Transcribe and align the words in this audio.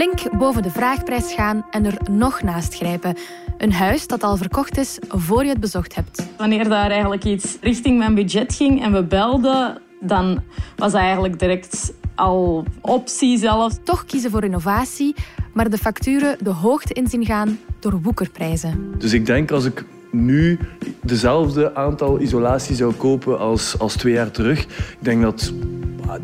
Flink 0.00 0.38
boven 0.38 0.62
de 0.62 0.70
vraagprijs 0.70 1.32
gaan 1.32 1.66
en 1.70 1.84
er 1.84 1.96
nog 2.10 2.42
naast 2.42 2.74
grijpen. 2.74 3.16
Een 3.58 3.72
huis 3.72 4.06
dat 4.06 4.22
al 4.22 4.36
verkocht 4.36 4.78
is 4.78 4.98
voor 5.08 5.44
je 5.44 5.50
het 5.50 5.60
bezocht 5.60 5.94
hebt. 5.94 6.28
Wanneer 6.36 6.68
daar 6.68 6.90
eigenlijk 6.90 7.24
iets 7.24 7.56
richting 7.60 7.98
mijn 7.98 8.14
budget 8.14 8.54
ging 8.54 8.82
en 8.82 8.92
we 8.92 9.02
belden, 9.02 9.78
dan 10.00 10.42
was 10.76 10.92
dat 10.92 11.00
eigenlijk 11.00 11.38
direct 11.38 11.92
al 12.14 12.64
optie 12.80 13.38
zelf. 13.38 13.78
Toch 13.82 14.04
kiezen 14.04 14.30
voor 14.30 14.44
innovatie, 14.44 15.14
maar 15.54 15.70
de 15.70 15.78
facturen 15.78 16.36
de 16.42 16.50
hoogte 16.50 16.94
in 16.94 17.08
zien 17.08 17.24
gaan 17.24 17.58
door 17.78 18.00
woekerprijzen. 18.02 18.94
Dus 18.98 19.12
ik 19.12 19.26
denk 19.26 19.50
als 19.50 19.64
ik 19.64 19.84
nu 20.10 20.58
dezelfde 21.02 21.74
aantal 21.74 22.20
isolatie 22.20 22.76
zou 22.76 22.94
kopen 22.94 23.38
als, 23.38 23.78
als 23.78 23.94
twee 23.96 24.12
jaar 24.12 24.30
terug, 24.30 24.60
ik 24.60 24.98
denk 24.98 25.22
dat 25.22 25.52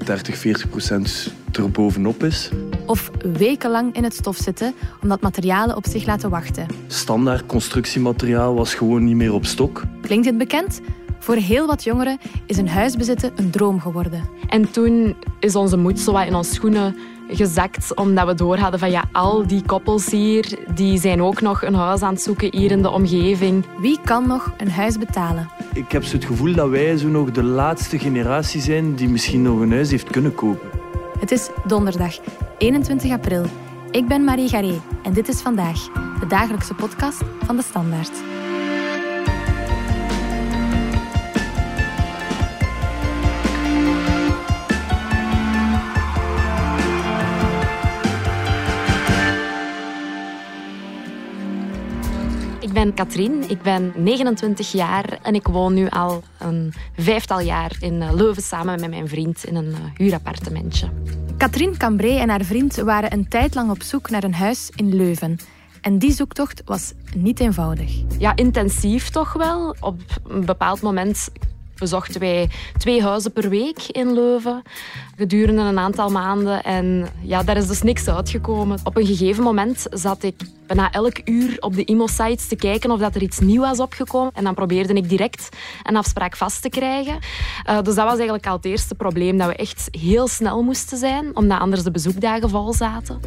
30, 0.05 0.37
40 0.37 0.69
procent 0.69 1.35
er 1.53 1.71
bovenop 1.71 2.23
is. 2.23 2.51
Of 2.87 3.11
wekenlang 3.33 3.95
in 3.95 4.05
het 4.05 4.15
stof 4.15 4.37
zitten 4.37 4.75
omdat 5.03 5.21
materialen 5.21 5.77
op 5.77 5.87
zich 5.87 6.07
laten 6.07 6.31
wachten. 6.31 6.67
Standaard 6.87 7.47
constructiemateriaal 7.47 8.55
was 8.55 8.75
gewoon 8.75 9.05
niet 9.05 9.17
meer 9.17 9.33
op 9.33 9.45
stok. 9.45 9.83
Klinkt 10.03 10.25
dit 10.25 10.39
bekend? 10.39 10.81
Voor 11.19 11.35
heel 11.35 11.67
wat 11.67 11.85
jongeren 11.85 12.19
is 12.47 12.57
een 12.57 12.69
huis 12.69 12.97
bezitten 12.97 13.33
een 13.37 13.51
droom 13.51 13.81
geworden. 13.81 14.29
En 14.49 14.71
toen 14.71 15.17
is 15.41 15.57
onze 15.57 15.77
moed 15.77 16.01
zo 16.01 16.13
wat 16.13 16.27
in 16.27 16.35
onze 16.35 16.53
schoenen 16.53 16.97
gezakt, 17.29 17.95
omdat 17.95 18.27
we 18.27 18.35
door 18.35 18.57
hadden 18.57 18.81
van 18.81 18.91
ja, 18.91 19.05
al 19.13 19.47
die 19.47 19.63
koppels 19.63 20.11
hier, 20.11 20.59
die 20.75 20.99
zijn 20.99 21.23
ook 21.23 21.41
nog 21.41 21.63
een 21.63 21.75
huis 21.75 22.01
aan 22.01 22.13
het 22.13 22.23
zoeken 22.23 22.57
hier 22.57 22.71
in 22.71 22.83
de 22.83 22.91
omgeving. 22.91 23.65
Wie 23.81 23.99
kan 24.05 24.27
nog 24.27 24.53
een 24.57 24.71
huis 24.71 24.99
betalen? 24.99 25.49
Ik 25.75 25.93
heb 25.93 26.05
zo 26.05 26.17
het 26.17 26.25
gevoel 26.25 26.55
dat 26.55 26.69
wij 26.69 26.97
zo 26.97 27.09
nog 27.09 27.31
de 27.31 27.43
laatste 27.43 27.99
generatie 27.99 28.61
zijn 28.61 28.95
die 28.95 29.09
misschien 29.09 29.43
nog 29.43 29.61
een 29.61 29.73
huis 29.73 29.91
heeft 29.91 30.11
kunnen 30.11 30.35
kopen. 30.35 30.76
Het 31.19 31.31
is 31.31 31.49
donderdag, 31.67 32.19
21 32.59 33.13
april. 33.13 33.45
Ik 33.91 34.09
ben 34.09 34.25
Marie 34.25 34.49
Garé 34.49 34.81
en 35.03 35.13
dit 35.13 35.29
is 35.29 35.41
vandaag, 35.41 35.89
de 36.21 36.27
dagelijkse 36.27 36.75
podcast 36.75 37.23
van 37.45 37.57
de 37.57 37.63
Standaard. 37.63 38.13
Ben 52.77 52.95
Katrien, 52.95 53.49
ik 53.49 53.63
ben 53.63 53.93
29 53.97 54.73
jaar 54.73 55.19
en 55.23 55.35
ik 55.35 55.47
woon 55.47 55.75
nu 55.75 55.89
al 55.89 56.23
een 56.39 56.73
vijftal 56.97 57.41
jaar 57.41 57.77
in 57.81 58.03
eh, 58.03 58.13
Leuven 58.13 58.43
samen 58.43 58.81
met 58.81 58.91
mijn 58.91 59.09
vriend 59.09 59.45
in 59.45 59.55
een 59.55 59.73
eh, 59.73 59.79
huurappartementje. 59.95 60.89
Katrien 61.37 61.77
Cambré 61.77 62.17
en 62.17 62.29
haar 62.29 62.45
vriend 62.45 62.77
waren 62.77 63.13
een 63.13 63.29
tijd 63.29 63.55
lang 63.55 63.71
op 63.71 63.83
zoek 63.83 64.11
naar 64.11 64.25
een 64.25 64.35
huis 64.35 64.71
in 64.75 64.95
Leuven. 64.95 65.39
En 65.81 65.99
die 65.99 66.13
zoektocht 66.13 66.63
was 66.65 66.93
niet 67.15 67.41
eenvoudig. 67.41 68.03
Ja, 68.19 68.37
intensief 68.37 69.09
toch 69.09 69.33
wel. 69.33 69.77
Op 69.81 70.01
een 70.29 70.45
bepaald 70.45 70.81
moment 70.81 71.29
bezochten 71.79 72.21
wij 72.21 72.51
twee 72.79 73.03
huizen 73.03 73.33
per 73.33 73.49
week 73.49 73.83
in 73.83 74.13
Leuven 74.13 74.63
gedurende 75.17 75.63
een 75.63 75.79
aantal 75.79 76.11
maanden. 76.11 76.63
En 76.63 77.09
ja, 77.21 77.43
daar 77.43 77.57
is 77.57 77.67
dus 77.67 77.83
niks 77.83 78.09
uitgekomen. 78.09 78.79
Op 78.85 78.97
een 78.97 79.07
gegeven 79.07 79.43
moment 79.43 79.87
zat 79.91 80.23
ik 80.23 80.35
bijna 80.67 80.93
elk 80.93 81.21
uur 81.25 81.57
op 81.61 81.75
de 81.75 81.85
IMO-sites 81.85 82.49
te 82.49 82.57
kijken 82.57 82.91
of 82.91 83.01
dat 83.01 83.15
er 83.15 83.23
iets 83.23 83.39
nieuws 83.39 83.67
was 83.67 83.81
opgekomen. 83.81 84.31
En 84.35 84.45
dan 84.45 84.55
probeerde 84.55 84.95
ik 84.95 85.09
direct 85.09 85.49
een 85.83 85.97
afspraak 85.97 86.37
vast 86.37 86.63
te 86.63 86.69
krijgen. 86.69 87.19
Uh, 87.69 87.77
dus 87.83 87.95
dat 87.95 88.05
was 88.05 88.15
eigenlijk 88.15 88.47
al 88.47 88.57
het 88.57 88.65
eerste 88.65 88.95
probleem, 88.95 89.39
dat 89.39 89.49
we 89.49 89.55
echt 89.55 89.89
heel 89.91 90.29
snel 90.29 90.63
moesten 90.63 90.99
zijn, 90.99 91.37
omdat 91.37 91.61
anders 91.61 91.83
de 91.83 91.91
bezoekdagen 91.91 92.51
vol 92.51 92.73
zaten. 92.73 93.21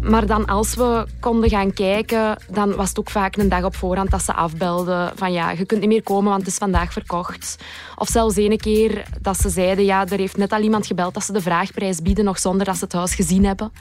Maar 0.00 0.26
dan 0.26 0.46
als 0.46 0.74
we 0.74 1.06
konden 1.20 1.50
gaan 1.50 1.72
kijken, 1.72 2.36
dan 2.50 2.74
was 2.74 2.88
het 2.88 2.98
ook 2.98 3.10
vaak 3.10 3.36
een 3.36 3.48
dag 3.48 3.64
op 3.64 3.76
voorhand 3.76 4.10
dat 4.10 4.22
ze 4.22 4.32
afbelden 4.32 5.12
van 5.14 5.32
ja, 5.32 5.50
je 5.50 5.64
kunt 5.64 5.80
niet 5.80 5.88
meer 5.88 6.02
komen, 6.02 6.30
want 6.30 6.40
het 6.40 6.50
is 6.50 6.58
vandaag 6.58 6.92
verkocht. 6.92 7.56
Of 7.96 8.08
zelfs 8.08 8.36
ene 8.36 8.56
keer 8.56 9.02
dat 9.20 9.36
ze 9.36 9.48
zeiden, 9.48 9.84
ja, 9.84 10.06
er 10.06 10.18
heeft 10.18 10.36
net 10.36 10.52
al 10.52 10.60
iemand 10.60 10.86
gebeld 10.86 11.14
dat 11.14 11.24
ze 11.24 11.32
de 11.32 11.40
vraagprijs 11.40 12.02
bieden, 12.02 12.24
nog 12.24 12.38
zonder 12.38 12.66
dat 12.66 12.76
ze 12.76 12.84
het 12.84 12.92
huis 12.92 13.14
gezien 13.14 13.44
hebben, 13.44 13.72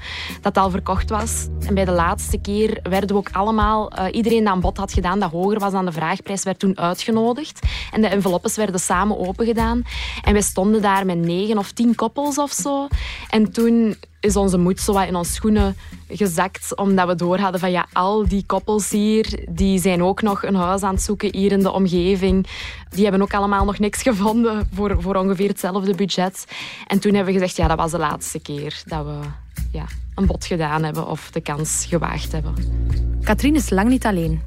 dat 0.42 0.56
het 0.56 0.58
al 0.58 0.70
verkocht 0.70 1.10
was. 1.10 1.48
En 1.66 1.74
bij 1.74 1.86
de 1.86 1.92
laatste 1.92 2.38
keer 2.42 2.80
werden 2.84 3.10
we 3.10 3.16
ook 3.16 3.30
allemaal, 3.32 4.00
uh, 4.00 4.06
iedereen 4.12 4.38
die 4.40 4.50
aan 4.50 4.60
bod 4.60 4.78
had 4.78 4.94
gedaan 4.94 5.20
dat 5.20 5.32
hoger 5.32 5.60
was 5.60 5.72
dan 5.72 5.86
de 5.86 5.92
vraagprijs, 5.92 6.44
werd 6.44 6.60
toen 6.60 6.78
uitgenodigd. 6.78 7.60
En 7.92 8.02
de 8.02 8.08
enveloppes 8.08 8.56
werden 8.56 8.80
samen 8.80 9.18
opengedaan. 9.18 9.82
En 10.24 10.34
wij 10.34 10.42
stonden 10.42 10.82
daar 10.82 11.06
met 11.06 11.18
negen 11.18 11.58
of 11.58 11.72
tien 11.72 11.96
koppels 11.96 12.38
of 12.38 12.52
zo. 12.52 12.88
En 13.30 13.52
toen 13.52 13.96
is 14.20 14.36
onze 14.36 14.58
moed 14.58 14.80
zo 14.80 14.94
wat 14.94 15.08
in 15.08 15.16
onze 15.16 15.32
schoenen 15.32 15.76
gezakt, 16.08 16.76
omdat 16.76 17.08
we 17.08 17.16
door 17.16 17.38
hadden 17.38 17.60
van 17.60 17.72
ja, 17.72 17.86
al 17.94 18.28
die 18.28 18.44
koppels 18.46 18.90
hier, 18.90 19.46
die 19.50 19.80
zijn 19.80 20.04
ook 20.04 20.22
nog 20.22 20.44
een 20.44 20.56
huis 20.56 20.82
aan 20.82 20.94
het 20.94 21.04
zoeken 21.04 21.36
hier 21.36 21.52
in 21.52 21.60
de 21.60 21.72
omgeving. 21.72 22.48
Die 22.90 23.04
hebben 23.04 23.22
ook 23.22 23.34
allemaal 23.34 23.66
nog 23.66 23.80
niks 23.80 24.02
gevonden 24.02 24.70
voor, 24.74 25.02
voor 25.02 25.16
ongeveer 25.16 25.48
hetzelfde 25.48 25.96
budget. 25.96 26.46
En 26.88 27.00
toen 27.00 27.14
hebben 27.14 27.34
we 27.34 27.40
gezegd, 27.40 27.58
ja, 27.58 27.68
dat 27.68 27.78
was 27.78 27.92
de 27.92 27.98
laatste 27.98 28.40
keer 28.40 28.82
dat 28.86 29.06
we 29.06 29.20
ja, 29.72 29.86
een 30.16 30.26
bod 30.26 30.46
gedaan 30.46 30.84
hebben 30.84 31.08
of 31.08 31.32
de 31.32 31.42
kans 31.42 31.86
gewaagd 31.90 32.32
hebben. 32.32 32.54
Katrien 33.22 33.56
is 33.56 33.70
lang 33.70 33.90
niet 33.90 34.06
alleen. 34.06 34.42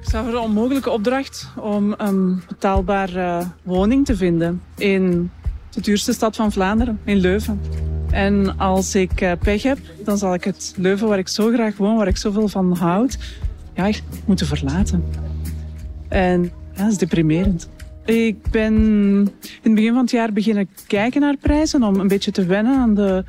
Ik 0.00 0.14
zag 0.14 0.26
een 0.26 0.38
onmogelijke 0.38 0.90
opdracht 0.90 1.48
om 1.56 1.94
een 1.96 2.42
betaalbare 2.48 3.46
woning 3.62 4.04
te 4.04 4.16
vinden 4.16 4.62
in 4.76 5.30
de 5.70 5.80
duurste 5.80 6.12
stad 6.12 6.36
van 6.36 6.52
Vlaanderen, 6.52 7.00
in 7.04 7.16
Leuven. 7.16 7.60
En 8.18 8.58
als 8.58 8.94
ik 8.94 9.20
eh, 9.20 9.32
pech 9.42 9.62
heb, 9.62 9.78
dan 10.04 10.18
zal 10.18 10.34
ik 10.34 10.44
het 10.44 10.74
Leuven 10.76 11.08
waar 11.08 11.18
ik 11.18 11.28
zo 11.28 11.50
graag 11.52 11.76
woon, 11.76 11.96
waar 11.96 12.06
ik 12.06 12.16
zoveel 12.16 12.48
van 12.48 12.72
houd, 12.76 13.18
ja, 13.74 13.90
moeten 14.24 14.46
verlaten. 14.46 15.04
En 16.08 16.50
dat 16.76 16.90
is 16.90 16.98
deprimerend. 16.98 17.68
Ik 18.04 18.36
ben 18.50 18.74
in 18.74 19.32
het 19.62 19.74
begin 19.74 19.92
van 19.92 20.02
het 20.02 20.10
jaar 20.10 20.32
beginnen 20.32 20.68
kijken 20.86 21.20
naar 21.20 21.36
prijzen 21.36 21.82
om 21.82 22.00
een 22.00 22.08
beetje 22.08 22.30
te 22.30 22.44
wennen 22.44 22.76
aan 22.76 22.94
de 22.94 23.24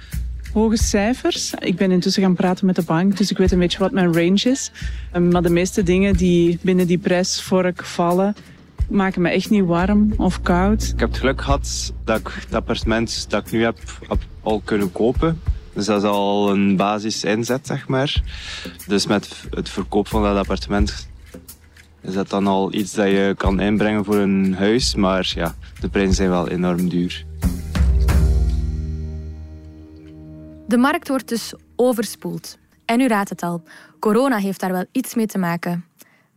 hoge 0.54 0.78
cijfers. 0.78 1.54
Ik 1.60 1.76
ben 1.76 1.92
intussen 1.92 2.24
gaan 2.24 2.36
praten 2.36 2.66
met 2.66 2.76
de 2.76 2.84
bank, 2.84 3.18
dus 3.18 3.32
ik 3.32 3.38
weet 3.38 3.52
een 3.52 3.60
beetje 3.60 3.80
wat 3.80 3.92
mijn 3.92 4.14
range 4.14 4.50
is. 4.50 4.72
Ehm, 5.12 5.28
maar 5.28 5.42
de 5.42 5.50
meeste 5.50 5.84
dingen 5.84 6.14
die 6.14 6.60
binnen 6.62 6.88
die 6.88 6.98
prijsvork 6.98 7.86
vallen, 7.86 8.36
maken 8.90 9.22
me 9.22 9.30
echt 9.30 9.50
niet 9.50 9.66
warm 9.66 10.14
of 10.18 10.42
koud. 10.42 10.84
Ik 10.84 11.00
heb 11.00 11.10
het 11.10 11.18
geluk 11.18 11.42
gehad 11.42 11.94
dat 12.04 12.20
ik 12.20 12.28
het 12.28 12.56
appartement 12.56 13.30
dat 13.30 13.46
ik 13.46 13.52
nu 13.52 13.64
heb, 13.64 13.78
al 14.42 14.62
kunnen 14.64 14.92
kopen. 14.92 15.42
Dus 15.74 15.86
dat 15.86 16.04
is 16.04 16.10
al 16.10 16.52
een 16.52 16.76
basis 16.76 17.24
inzet, 17.24 17.68
zeg 17.68 17.88
maar. 17.88 18.24
Dus 18.88 19.08
met 19.08 19.48
het 19.50 19.70
verkoop 19.70 20.08
van 20.08 20.24
dat 20.24 20.38
appartement 20.38 21.10
is 22.02 22.14
dat 22.14 22.30
dan 22.30 22.48
al 22.48 22.74
iets 22.74 22.94
dat 22.94 23.08
je 23.08 23.34
kan 23.38 23.60
inbrengen 23.60 24.06
voor 24.06 24.16
een 24.16 24.56
huis. 24.56 24.96
Maar 24.96 25.32
ja, 25.36 25.56
de 25.80 25.90
prijzen 25.90 26.16
zijn 26.16 26.30
wel 26.30 26.50
enorm 26.50 26.90
duur. 26.90 27.26
De 30.68 30.78
markt 30.78 31.08
wordt 31.08 31.28
dus 31.28 31.54
overspoeld. 31.76 32.58
En 32.86 33.00
u 33.00 33.08
raadt 33.08 33.30
het 33.30 33.44
al, 33.44 33.64
corona 34.00 34.38
heeft 34.38 34.60
daar 34.60 34.72
wel 34.72 34.86
iets 34.92 35.16
mee 35.16 35.26
te 35.26 35.38
maken. 35.38 35.89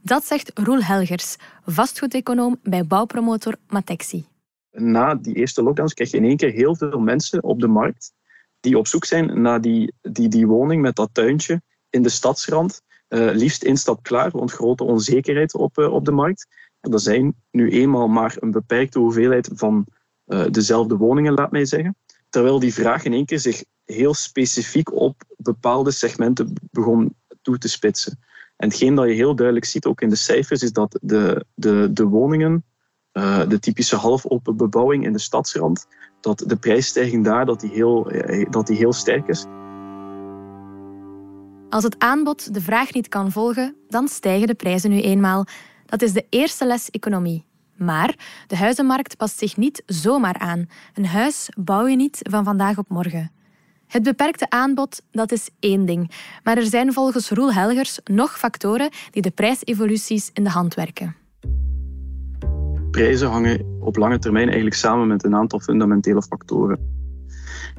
Dat 0.04 0.24
zegt 0.24 0.50
Roel 0.54 0.82
Helgers, 0.82 1.36
vastgoedeconoom 1.64 2.58
bij 2.62 2.86
bouwpromotor 2.86 3.56
Matexi. 3.68 4.24
Na 4.70 5.14
die 5.14 5.34
eerste 5.34 5.62
lockdowns 5.62 5.94
krijg 5.94 6.10
je 6.10 6.16
in 6.16 6.24
één 6.24 6.36
keer 6.36 6.50
heel 6.50 6.76
veel 6.76 6.98
mensen 6.98 7.42
op 7.42 7.60
de 7.60 7.66
markt 7.66 8.12
die 8.60 8.78
op 8.78 8.86
zoek 8.86 9.04
zijn 9.04 9.42
naar 9.42 9.60
die, 9.60 9.94
die, 10.00 10.28
die 10.28 10.46
woning 10.46 10.82
met 10.82 10.96
dat 10.96 11.08
tuintje 11.12 11.62
in 11.90 12.02
de 12.02 12.08
stadsrand. 12.08 12.82
Uh, 13.08 13.34
liefst 13.34 13.62
instap 13.62 14.02
klaar, 14.02 14.30
want 14.30 14.52
grote 14.52 14.84
onzekerheid 14.84 15.54
op, 15.54 15.78
uh, 15.78 15.92
op 15.92 16.04
de 16.04 16.10
markt. 16.10 16.46
Er 16.80 17.00
zijn 17.00 17.34
nu 17.50 17.70
eenmaal 17.70 18.08
maar 18.08 18.36
een 18.40 18.50
beperkte 18.50 18.98
hoeveelheid 18.98 19.50
van 19.54 19.86
uh, 20.26 20.44
dezelfde 20.50 20.96
woningen, 20.96 21.34
laat 21.34 21.50
mij 21.50 21.64
zeggen. 21.64 21.96
Terwijl 22.28 22.58
die 22.58 22.74
vraag 22.74 23.04
in 23.04 23.12
één 23.12 23.26
keer 23.26 23.40
zich 23.40 23.64
heel 23.84 24.14
specifiek 24.14 24.92
op 24.92 25.22
bepaalde 25.36 25.90
segmenten 25.90 26.52
begon 26.70 27.14
toe 27.42 27.58
te 27.58 27.68
spitsen. 27.68 28.18
En 28.62 28.68
hetgeen 28.68 28.94
dat 28.94 29.06
je 29.06 29.14
heel 29.14 29.34
duidelijk 29.34 29.66
ziet, 29.66 29.86
ook 29.86 30.00
in 30.00 30.08
de 30.08 30.16
cijfers, 30.16 30.62
is 30.62 30.72
dat 30.72 30.98
de, 31.00 31.44
de, 31.54 31.92
de 31.92 32.04
woningen, 32.04 32.64
uh, 33.12 33.48
de 33.48 33.58
typische 33.58 33.96
halfopen 33.96 34.56
bebouwing 34.56 35.04
in 35.04 35.12
de 35.12 35.18
stadsrand, 35.18 35.86
dat 36.20 36.44
de 36.46 36.56
prijsstijging 36.56 37.24
daar 37.24 37.46
dat 37.46 37.60
die 37.60 37.70
heel, 37.70 38.12
dat 38.50 38.66
die 38.66 38.76
heel 38.76 38.92
sterk 38.92 39.28
is. 39.28 39.46
Als 41.68 41.84
het 41.84 41.98
aanbod 41.98 42.54
de 42.54 42.60
vraag 42.60 42.92
niet 42.92 43.08
kan 43.08 43.32
volgen, 43.32 43.76
dan 43.88 44.08
stijgen 44.08 44.46
de 44.46 44.54
prijzen 44.54 44.90
nu 44.90 45.00
eenmaal. 45.00 45.46
Dat 45.86 46.02
is 46.02 46.12
de 46.12 46.26
eerste 46.28 46.66
les 46.66 46.90
economie. 46.90 47.44
Maar 47.76 48.14
de 48.46 48.56
huizenmarkt 48.56 49.16
past 49.16 49.38
zich 49.38 49.56
niet 49.56 49.82
zomaar 49.86 50.38
aan. 50.38 50.66
Een 50.94 51.06
huis 51.06 51.48
bouw 51.58 51.86
je 51.86 51.96
niet 51.96 52.18
van 52.30 52.44
vandaag 52.44 52.78
op 52.78 52.88
morgen. 52.88 53.30
Het 53.92 54.02
beperkte 54.02 54.50
aanbod, 54.50 55.02
dat 55.10 55.32
is 55.32 55.48
één 55.60 55.86
ding. 55.86 56.10
Maar 56.42 56.56
er 56.56 56.66
zijn 56.66 56.92
volgens 56.92 57.30
Roel 57.30 57.52
Helgers 57.52 57.98
nog 58.04 58.38
factoren 58.38 58.90
die 59.10 59.22
de 59.22 59.30
prijsevoluties 59.30 60.30
in 60.32 60.44
de 60.44 60.50
hand 60.50 60.74
werken. 60.74 61.16
Prijzen 62.90 63.28
hangen 63.28 63.78
op 63.80 63.96
lange 63.96 64.18
termijn 64.18 64.46
eigenlijk 64.46 64.76
samen 64.76 65.06
met 65.06 65.24
een 65.24 65.34
aantal 65.34 65.60
fundamentele 65.60 66.22
factoren. 66.22 66.78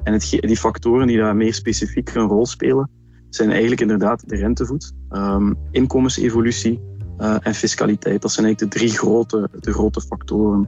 En 0.04 0.13
het, 0.13 0.30
die 0.30 0.57
factoren 0.57 1.07
die 1.07 1.18
daar 1.18 1.36
meer 1.36 1.54
specifiek 1.54 2.16
een 2.16 2.27
rol 2.27 2.45
spelen, 2.45 2.89
zijn 3.30 3.50
eigenlijk 3.50 3.81
inderdaad 3.81 4.30
de 4.30 4.36
rentevoet, 4.36 4.94
um, 5.12 5.57
inkomensevolutie 5.71 6.80
uh, 7.18 7.36
en 7.39 7.54
fiscaliteit. 7.54 8.21
Dat 8.21 8.31
zijn 8.31 8.45
eigenlijk 8.45 8.74
de 8.74 8.80
drie 8.80 8.98
grote, 8.98 9.50
de 9.59 9.74
grote 9.74 10.01
factoren. 10.01 10.68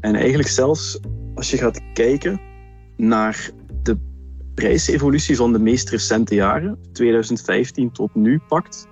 En 0.00 0.14
eigenlijk 0.14 0.48
zelfs 0.48 1.00
als 1.34 1.50
je 1.50 1.56
gaat 1.56 1.80
kijken 1.92 2.40
naar 2.96 3.50
prijsevolutie 4.54 5.36
van 5.36 5.52
de 5.52 5.58
meest 5.58 5.90
recente 5.90 6.34
jaren, 6.34 6.78
2015 6.92 7.90
tot 7.90 8.14
nu 8.14 8.40
pakt, 8.48 8.88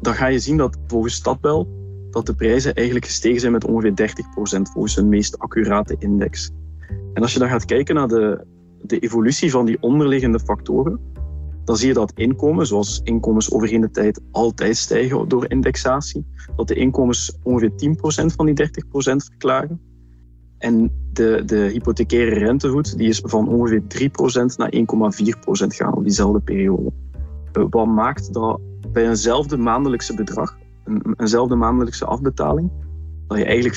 dan 0.00 0.14
ga 0.14 0.26
je 0.26 0.38
zien 0.38 0.56
dat 0.56 0.78
volgens 0.86 1.14
Stadbel 1.14 1.68
dat 2.10 2.26
de 2.26 2.34
prijzen 2.34 2.74
eigenlijk 2.74 3.06
gestegen 3.06 3.40
zijn 3.40 3.52
met 3.52 3.64
ongeveer 3.64 4.14
30% 4.58 4.72
volgens 4.72 4.94
hun 4.94 5.08
meest 5.08 5.38
accurate 5.38 5.96
index. 5.98 6.50
En 7.12 7.22
als 7.22 7.32
je 7.32 7.38
dan 7.38 7.48
gaat 7.48 7.64
kijken 7.64 7.94
naar 7.94 8.08
de, 8.08 8.44
de 8.82 8.98
evolutie 8.98 9.50
van 9.50 9.66
die 9.66 9.76
onderliggende 9.80 10.40
factoren, 10.40 11.00
dan 11.64 11.76
zie 11.76 11.88
je 11.88 11.94
dat 11.94 12.12
inkomen, 12.14 12.66
zoals 12.66 13.00
inkomens 13.04 13.52
over 13.52 13.80
de 13.80 13.90
tijd 13.90 14.20
altijd 14.30 14.76
stijgen 14.76 15.28
door 15.28 15.50
indexatie, 15.50 16.26
dat 16.56 16.68
de 16.68 16.74
inkomens 16.74 17.38
ongeveer 17.42 17.70
10% 17.70 18.34
van 18.36 18.46
die 18.46 18.68
30% 18.68 18.70
verklaren. 19.16 19.80
En 20.64 20.92
de, 21.12 21.42
de 21.46 21.56
hypothecaire 21.56 22.34
rentevoet 22.38 22.98
die 22.98 23.08
is 23.08 23.22
van 23.24 23.48
ongeveer 23.48 23.82
3% 23.82 24.56
naar 24.56 24.72
1,4% 24.74 24.82
gaan 25.66 25.94
op 25.94 26.02
diezelfde 26.02 26.40
periode. 26.40 26.92
Eh, 27.52 27.64
wat 27.70 27.86
maakt 27.86 28.32
dat 28.32 28.60
bij 28.92 29.08
eenzelfde 29.08 29.56
maandelijkse 29.56 30.14
bedrag, 30.14 30.58
een, 30.84 31.14
eenzelfde 31.16 31.54
maandelijkse 31.54 32.04
afbetaling, 32.04 32.70
dat 33.26 33.38
je 33.38 33.44
eigenlijk 33.44 33.76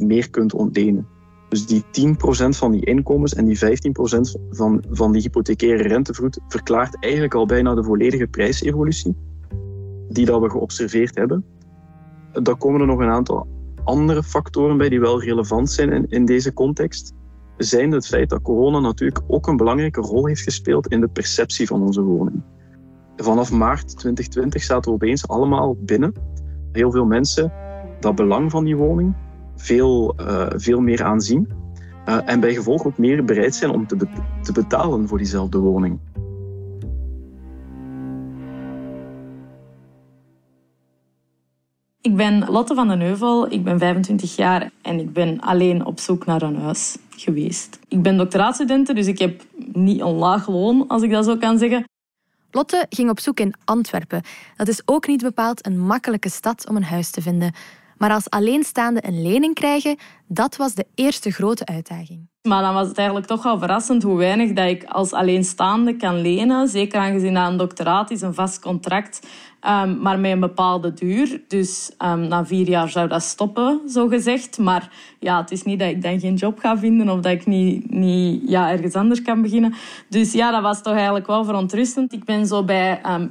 15% 0.00 0.06
meer 0.06 0.30
kunt 0.30 0.54
ontlenen. 0.54 1.06
Dus 1.48 1.66
die 1.66 1.84
10% 1.90 2.56
van 2.56 2.72
die 2.72 2.84
inkomens 2.84 3.34
en 3.34 3.44
die 3.44 3.58
15% 3.58 3.60
van, 4.50 4.84
van 4.90 5.12
die 5.12 5.22
hypothecaire 5.22 5.88
rentevoet 5.88 6.40
verklaart 6.48 7.02
eigenlijk 7.02 7.34
al 7.34 7.46
bijna 7.46 7.74
de 7.74 7.84
volledige 7.84 8.26
prijsevolutie 8.26 9.16
die 10.08 10.26
dat 10.26 10.40
we 10.40 10.50
geobserveerd 10.50 11.16
hebben. 11.16 11.44
Dan 12.32 12.58
komen 12.58 12.80
er 12.80 12.86
nog 12.86 13.00
een 13.00 13.10
aantal 13.10 13.55
andere 13.86 14.22
factoren 14.22 14.76
bij 14.76 14.88
die 14.88 15.00
wel 15.00 15.22
relevant 15.22 15.70
zijn 15.70 15.92
in, 15.92 16.06
in 16.08 16.24
deze 16.24 16.52
context. 16.52 17.14
Zijn 17.56 17.92
het 17.92 18.06
feit 18.06 18.28
dat 18.28 18.42
corona 18.42 18.78
natuurlijk 18.78 19.20
ook 19.26 19.46
een 19.46 19.56
belangrijke 19.56 20.00
rol 20.00 20.26
heeft 20.26 20.42
gespeeld 20.42 20.86
in 20.86 21.00
de 21.00 21.08
perceptie 21.08 21.66
van 21.66 21.82
onze 21.82 22.00
woning. 22.00 22.42
Vanaf 23.16 23.52
maart 23.52 23.88
2020 23.88 24.62
zaten 24.62 24.90
we 24.90 24.96
opeens 24.96 25.28
allemaal 25.28 25.76
binnen. 25.80 26.12
Heel 26.72 26.90
veel 26.90 27.04
mensen 27.04 27.52
dat 28.00 28.14
belang 28.14 28.50
van 28.50 28.64
die 28.64 28.76
woning 28.76 29.14
veel, 29.56 30.14
uh, 30.20 30.46
veel 30.48 30.80
meer 30.80 31.02
aanzien. 31.02 31.48
Uh, 32.08 32.18
en 32.24 32.40
bij 32.40 32.54
gevolg 32.54 32.86
ook 32.86 32.98
meer 32.98 33.24
bereid 33.24 33.54
zijn 33.54 33.70
om 33.70 33.86
te, 33.86 33.96
te 34.42 34.52
betalen 34.52 35.08
voor 35.08 35.18
diezelfde 35.18 35.58
woning. 35.58 35.98
Ik 42.06 42.16
ben 42.16 42.50
Lotte 42.50 42.74
van 42.74 42.88
den 42.88 43.00
Heuvel, 43.00 43.52
ik 43.52 43.64
ben 43.64 43.78
25 43.78 44.36
jaar 44.36 44.70
en 44.82 44.98
ik 44.98 45.12
ben 45.12 45.40
alleen 45.40 45.84
op 45.84 46.00
zoek 46.00 46.26
naar 46.26 46.42
een 46.42 46.56
huis 46.56 46.96
geweest. 47.10 47.78
Ik 47.88 48.02
ben 48.02 48.16
doctoraatstudent, 48.16 48.94
dus 48.94 49.06
ik 49.06 49.18
heb 49.18 49.42
niet 49.72 50.00
een 50.00 50.14
laag 50.14 50.48
loon, 50.48 50.88
als 50.88 51.02
ik 51.02 51.10
dat 51.10 51.24
zo 51.24 51.36
kan 51.36 51.58
zeggen. 51.58 51.84
Lotte 52.50 52.86
ging 52.88 53.10
op 53.10 53.20
zoek 53.20 53.40
in 53.40 53.54
Antwerpen. 53.64 54.22
Dat 54.56 54.68
is 54.68 54.82
ook 54.84 55.06
niet 55.06 55.22
bepaald 55.22 55.66
een 55.66 55.80
makkelijke 55.80 56.28
stad 56.28 56.68
om 56.68 56.76
een 56.76 56.84
huis 56.84 57.10
te 57.10 57.22
vinden. 57.22 57.54
Maar 57.96 58.10
als 58.10 58.30
alleenstaande 58.30 59.06
een 59.06 59.22
lening 59.22 59.54
krijgen, 59.54 59.96
dat 60.26 60.56
was 60.56 60.74
de 60.74 60.86
eerste 60.94 61.30
grote 61.30 61.66
uitdaging. 61.66 62.28
Maar 62.46 62.62
dan 62.62 62.74
was 62.74 62.88
het 62.88 62.96
eigenlijk 62.96 63.26
toch 63.26 63.42
wel 63.42 63.58
verrassend 63.58 64.02
hoe 64.02 64.16
weinig 64.16 64.52
dat 64.52 64.68
ik 64.68 64.84
als 64.84 65.12
alleenstaande 65.12 65.96
kan 65.96 66.20
lenen. 66.20 66.68
Zeker 66.68 67.00
aangezien 67.00 67.34
dat 67.34 67.48
een 67.48 67.56
doctoraat 67.56 68.10
is, 68.10 68.20
een 68.20 68.34
vast 68.34 68.60
contract, 68.60 69.26
um, 69.84 69.98
maar 70.00 70.18
met 70.18 70.32
een 70.32 70.40
bepaalde 70.40 70.94
duur. 70.94 71.40
Dus 71.48 71.90
um, 72.04 72.20
na 72.20 72.46
vier 72.46 72.68
jaar 72.68 72.88
zou 72.88 73.08
dat 73.08 73.22
stoppen, 73.22 73.80
zo 73.88 74.08
gezegd. 74.08 74.58
Maar 74.58 74.90
ja, 75.20 75.40
het 75.40 75.50
is 75.50 75.62
niet 75.62 75.78
dat 75.78 75.88
ik 75.88 76.02
dan 76.02 76.20
geen 76.20 76.34
job 76.34 76.58
ga 76.58 76.78
vinden 76.78 77.08
of 77.08 77.20
dat 77.20 77.32
ik 77.32 77.46
niet, 77.46 77.90
niet 77.90 78.42
ja, 78.46 78.70
ergens 78.70 78.94
anders 78.94 79.22
kan 79.22 79.42
beginnen. 79.42 79.74
Dus 80.08 80.32
ja, 80.32 80.50
dat 80.50 80.62
was 80.62 80.82
toch 80.82 80.94
eigenlijk 80.94 81.26
wel 81.26 81.44
verontrustend. 81.44 82.12
Ik 82.12 82.24
ben 82.24 82.46
zo 82.46 82.64
bij 82.64 83.00
um, 83.06 83.30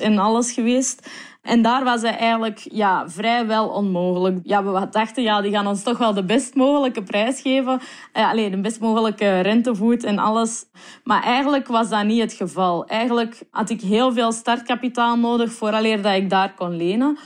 en 0.00 0.18
alles 0.18 0.52
geweest. 0.52 1.08
En 1.44 1.62
daar 1.62 1.84
was 1.84 2.02
hij 2.02 2.16
eigenlijk 2.16 2.66
ja, 2.70 3.08
vrijwel 3.08 3.68
onmogelijk. 3.68 4.38
Ja, 4.42 4.64
we 4.64 4.88
dachten, 4.90 5.22
ja, 5.22 5.40
die 5.40 5.52
gaan 5.52 5.66
ons 5.66 5.82
toch 5.82 5.98
wel 5.98 6.14
de 6.14 6.24
best 6.24 6.54
mogelijke 6.54 7.02
prijs 7.02 7.40
geven. 7.40 7.80
Eh, 8.12 8.30
alleen 8.30 8.50
de 8.50 8.60
best 8.60 8.80
mogelijke 8.80 9.40
rentevoet 9.40 10.04
en 10.04 10.18
alles. 10.18 10.64
Maar 11.02 11.22
eigenlijk 11.22 11.66
was 11.66 11.88
dat 11.88 12.04
niet 12.04 12.20
het 12.20 12.32
geval. 12.32 12.86
Eigenlijk 12.86 13.42
had 13.50 13.70
ik 13.70 13.80
heel 13.80 14.12
veel 14.12 14.32
startkapitaal 14.32 15.16
nodig 15.16 15.52
vooraleer 15.52 16.02
dat 16.02 16.14
ik 16.14 16.30
daar 16.30 16.54
kon 16.54 16.76
lenen. 16.76 17.18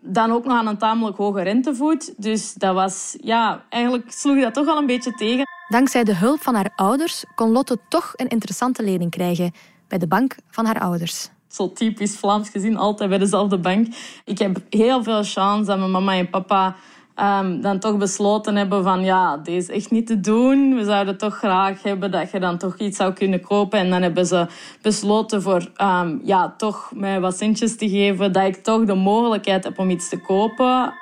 Dan 0.00 0.30
ook 0.32 0.44
nog 0.44 0.56
aan 0.56 0.66
een 0.66 0.78
tamelijk 0.78 1.16
hoge 1.16 1.42
rentevoet. 1.42 2.22
Dus 2.22 2.54
dat 2.54 2.74
was, 2.74 3.16
ja, 3.20 3.64
eigenlijk 3.68 4.12
sloeg 4.12 4.40
dat 4.40 4.54
toch 4.54 4.64
wel 4.64 4.78
een 4.78 4.86
beetje 4.86 5.12
tegen. 5.12 5.44
Dankzij 5.68 6.04
de 6.04 6.16
hulp 6.16 6.42
van 6.42 6.54
haar 6.54 6.72
ouders 6.76 7.24
kon 7.34 7.50
Lotte 7.50 7.78
toch 7.88 8.12
een 8.16 8.28
interessante 8.28 8.82
lening 8.82 9.10
krijgen 9.10 9.52
bij 9.88 9.98
de 9.98 10.06
bank 10.06 10.36
van 10.48 10.64
haar 10.64 10.80
ouders 10.80 11.30
zo 11.52 11.72
typisch 11.72 12.16
Vlaams 12.16 12.48
gezien, 12.48 12.76
altijd 12.76 13.08
bij 13.08 13.18
dezelfde 13.18 13.58
bank. 13.58 13.86
Ik 14.24 14.38
heb 14.38 14.56
heel 14.70 15.02
veel 15.02 15.22
chance 15.22 15.64
dat 15.64 15.78
mijn 15.78 15.90
mama 15.90 16.14
en 16.14 16.30
papa 16.30 16.76
um, 17.16 17.60
dan 17.60 17.78
toch 17.78 17.96
besloten 17.96 18.56
hebben 18.56 18.82
van 18.82 19.04
ja, 19.04 19.36
deze 19.36 19.56
is 19.58 19.68
echt 19.68 19.90
niet 19.90 20.06
te 20.06 20.20
doen. 20.20 20.74
We 20.74 20.84
zouden 20.84 21.18
toch 21.18 21.36
graag 21.36 21.82
hebben 21.82 22.10
dat 22.10 22.30
je 22.30 22.40
dan 22.40 22.58
toch 22.58 22.78
iets 22.78 22.96
zou 22.96 23.12
kunnen 23.12 23.40
kopen. 23.40 23.78
En 23.78 23.90
dan 23.90 24.02
hebben 24.02 24.26
ze 24.26 24.46
besloten 24.82 25.42
voor 25.42 25.70
um, 25.82 26.20
ja, 26.24 26.54
toch 26.56 26.92
mij 26.94 27.20
wat 27.20 27.36
centjes 27.36 27.76
te 27.76 27.88
geven, 27.88 28.32
dat 28.32 28.44
ik 28.46 28.56
toch 28.56 28.84
de 28.84 28.94
mogelijkheid 28.94 29.64
heb 29.64 29.78
om 29.78 29.90
iets 29.90 30.08
te 30.08 30.20
kopen. 30.20 30.92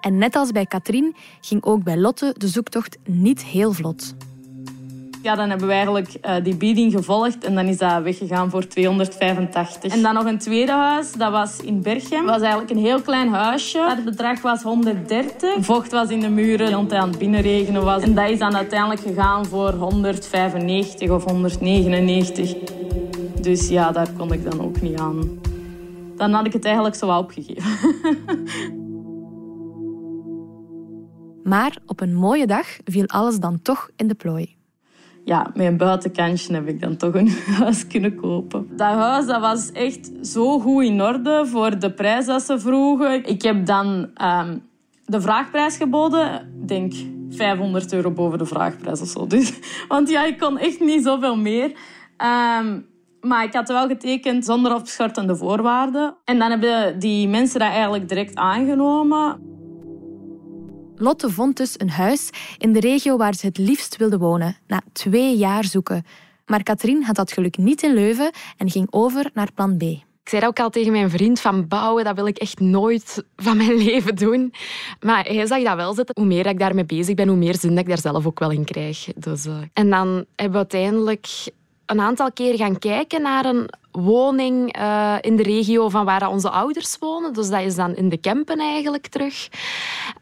En 0.00 0.18
net 0.18 0.36
als 0.36 0.50
bij 0.50 0.66
Katrien 0.66 1.16
ging 1.40 1.64
ook 1.64 1.82
bij 1.82 1.96
Lotte 1.96 2.34
de 2.38 2.48
zoektocht 2.48 2.98
niet 3.04 3.44
heel 3.44 3.72
vlot. 3.72 4.14
Ja, 5.22 5.34
dan 5.34 5.48
hebben 5.48 5.66
we 5.66 5.72
eigenlijk 5.72 6.14
uh, 6.24 6.34
die 6.42 6.56
bieding 6.56 6.92
gevolgd 6.92 7.44
en 7.44 7.54
dan 7.54 7.66
is 7.66 7.78
dat 7.78 8.02
weggegaan 8.02 8.50
voor 8.50 8.66
285. 8.66 9.92
En 9.92 10.02
dan 10.02 10.14
nog 10.14 10.24
een 10.24 10.38
tweede 10.38 10.72
huis, 10.72 11.12
dat 11.12 11.30
was 11.30 11.60
in 11.60 11.82
Berchem. 11.82 12.26
Dat 12.26 12.34
was 12.34 12.40
eigenlijk 12.40 12.70
een 12.70 12.84
heel 12.84 13.00
klein 13.00 13.28
huisje. 13.28 13.78
Het 13.78 14.04
bedrag 14.04 14.42
was 14.42 14.62
130. 14.62 15.54
Vocht 15.60 15.92
was 15.92 16.08
in 16.08 16.20
de 16.20 16.28
muren, 16.28 16.88
die 16.88 16.98
aan 16.98 17.08
het 17.08 17.18
binnenregenen 17.18 17.84
was. 17.84 18.02
En 18.02 18.14
dat 18.14 18.30
is 18.30 18.38
dan 18.38 18.56
uiteindelijk 18.56 19.00
gegaan 19.00 19.46
voor 19.46 19.72
195 19.72 21.10
of 21.10 21.24
199. 21.24 22.54
Dus 23.40 23.68
ja, 23.68 23.92
daar 23.92 24.08
kon 24.16 24.32
ik 24.32 24.50
dan 24.50 24.60
ook 24.60 24.80
niet 24.80 24.98
aan. 24.98 25.40
Dan 26.16 26.32
had 26.32 26.46
ik 26.46 26.52
het 26.52 26.64
eigenlijk 26.64 26.94
zo 26.94 27.16
opgegeven. 27.16 27.64
Maar 31.44 31.76
op 31.86 32.00
een 32.00 32.14
mooie 32.14 32.46
dag 32.46 32.66
viel 32.84 33.06
alles 33.06 33.38
dan 33.38 33.62
toch 33.62 33.90
in 33.96 34.08
de 34.08 34.14
plooi 34.14 34.59
ja, 35.30 35.50
met 35.54 35.66
een 35.66 35.76
buitenkantje 35.76 36.54
heb 36.54 36.68
ik 36.68 36.80
dan 36.80 36.96
toch 36.96 37.14
een 37.14 37.30
huis 37.60 37.86
kunnen 37.86 38.14
kopen. 38.14 38.68
Dat 38.76 38.94
huis 38.94 39.26
dat 39.26 39.40
was 39.40 39.72
echt 39.72 40.10
zo 40.22 40.58
goed 40.58 40.84
in 40.84 41.02
orde 41.02 41.46
voor 41.46 41.78
de 41.78 41.92
prijs 41.92 42.26
dat 42.26 42.42
ze 42.42 42.58
vroegen. 42.58 43.24
Ik 43.24 43.42
heb 43.42 43.66
dan 43.66 44.10
ehm, 44.14 44.58
de 45.04 45.20
vraagprijs 45.20 45.76
geboden. 45.76 46.52
Denk 46.66 46.92
500 47.30 47.92
euro 47.92 48.10
boven 48.10 48.38
de 48.38 48.46
vraagprijs 48.46 49.00
of 49.00 49.08
zo. 49.08 49.26
Dus, 49.26 49.58
want 49.88 50.10
ja, 50.10 50.24
ik 50.24 50.38
kon 50.38 50.58
echt 50.58 50.80
niet 50.80 51.04
zoveel 51.04 51.36
meer. 51.36 51.72
Um, 52.58 52.86
maar 53.20 53.44
ik 53.44 53.52
had 53.52 53.68
wel 53.68 53.86
getekend 53.86 54.44
zonder 54.44 54.74
opschortende 54.74 55.36
voorwaarden. 55.36 56.16
En 56.24 56.38
dan 56.38 56.50
hebben 56.50 56.98
die 56.98 57.28
mensen 57.28 57.60
dat 57.60 57.68
eigenlijk 57.68 58.08
direct 58.08 58.34
aangenomen. 58.34 59.49
Lotte 61.00 61.30
vond 61.30 61.56
dus 61.56 61.74
een 61.76 61.90
huis 61.90 62.30
in 62.58 62.72
de 62.72 62.80
regio 62.80 63.16
waar 63.16 63.34
ze 63.34 63.46
het 63.46 63.58
liefst 63.58 63.96
wilde 63.96 64.18
wonen, 64.18 64.56
na 64.66 64.80
twee 64.92 65.36
jaar 65.36 65.64
zoeken. 65.64 66.04
Maar 66.46 66.62
Katrien 66.62 67.04
had 67.04 67.16
dat 67.16 67.32
geluk 67.32 67.56
niet 67.56 67.82
in 67.82 67.94
Leuven 67.94 68.30
en 68.56 68.70
ging 68.70 68.86
over 68.90 69.30
naar 69.34 69.52
plan 69.54 69.76
B. 69.76 69.82
Ik 69.82 70.28
zei 70.28 70.46
ook 70.46 70.60
al 70.60 70.70
tegen 70.70 70.92
mijn 70.92 71.10
vriend 71.10 71.40
van 71.40 71.68
bouwen, 71.68 72.04
dat 72.04 72.14
wil 72.14 72.26
ik 72.26 72.38
echt 72.38 72.60
nooit 72.60 73.24
van 73.36 73.56
mijn 73.56 73.76
leven 73.84 74.16
doen. 74.16 74.52
Maar 75.00 75.24
hij 75.24 75.46
zag 75.46 75.62
dat 75.62 75.76
wel 75.76 75.94
zitten. 75.94 76.14
Hoe 76.18 76.26
meer 76.26 76.46
ik 76.46 76.58
daarmee 76.58 76.84
bezig 76.84 77.14
ben, 77.14 77.28
hoe 77.28 77.36
meer 77.36 77.56
zin 77.56 77.78
ik 77.78 77.88
daar 77.88 77.98
zelf 77.98 78.26
ook 78.26 78.38
wel 78.38 78.50
in 78.50 78.64
krijg. 78.64 79.08
Dus, 79.16 79.46
uh... 79.46 79.56
En 79.72 79.90
dan 79.90 80.24
hebben 80.36 80.60
we 80.60 80.68
uiteindelijk 80.70 81.26
een 81.90 82.00
aantal 82.00 82.32
keer 82.32 82.56
gaan 82.56 82.78
kijken 82.78 83.22
naar 83.22 83.44
een 83.44 83.68
woning 83.90 84.78
uh, 84.78 85.16
in 85.20 85.36
de 85.36 85.42
regio 85.42 85.88
van 85.88 86.04
waar 86.04 86.28
onze 86.28 86.50
ouders 86.50 86.96
wonen. 86.98 87.32
Dus 87.32 87.50
dat 87.50 87.60
is 87.60 87.74
dan 87.74 87.94
in 87.94 88.08
de 88.08 88.16
Kempen 88.16 88.58
eigenlijk 88.58 89.06
terug. 89.06 89.48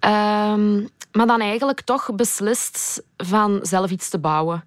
Um, 0.01 0.89
maar 1.13 1.27
dan 1.27 1.41
eigenlijk 1.41 1.81
toch 1.81 2.15
beslist 2.15 3.03
van 3.17 3.59
zelf 3.63 3.91
iets 3.91 4.09
te 4.09 4.19
bouwen. 4.19 4.65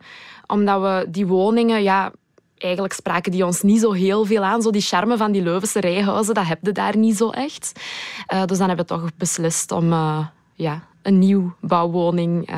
Omdat 0.48 0.81
we 0.81 1.05
die 1.10 1.27
woningen, 1.27 1.84
ja, 1.84 2.12
eigenlijk 2.58 2.93
spraken 2.93 3.31
die 3.31 3.46
ons 3.46 3.62
niet 3.62 3.79
zo 3.79 3.91
heel 3.91 4.25
veel 4.25 4.43
aan. 4.43 4.62
Zo 4.62 4.72
die 4.72 4.81
charme 4.81 5.17
van 5.17 5.31
die 5.31 5.41
Leuvense 5.41 5.79
rijhuizen, 5.79 6.34
dat 6.34 6.48
heb 6.48 6.60
je 6.62 6.72
daar 6.72 6.98
niet 6.98 7.17
zo 7.17 7.29
echt. 7.29 7.72
Uh, 8.34 8.46
dus 8.46 8.58
dan 8.58 8.67
hebben 8.67 8.88
we 8.88 8.93
toch 8.93 9.10
beslist 9.17 9.72
om 9.72 9.91
uh, 9.91 10.25
ja, 10.55 10.84
een 11.01 11.20
nieuw 11.20 11.53
bouwwoning 11.60 12.50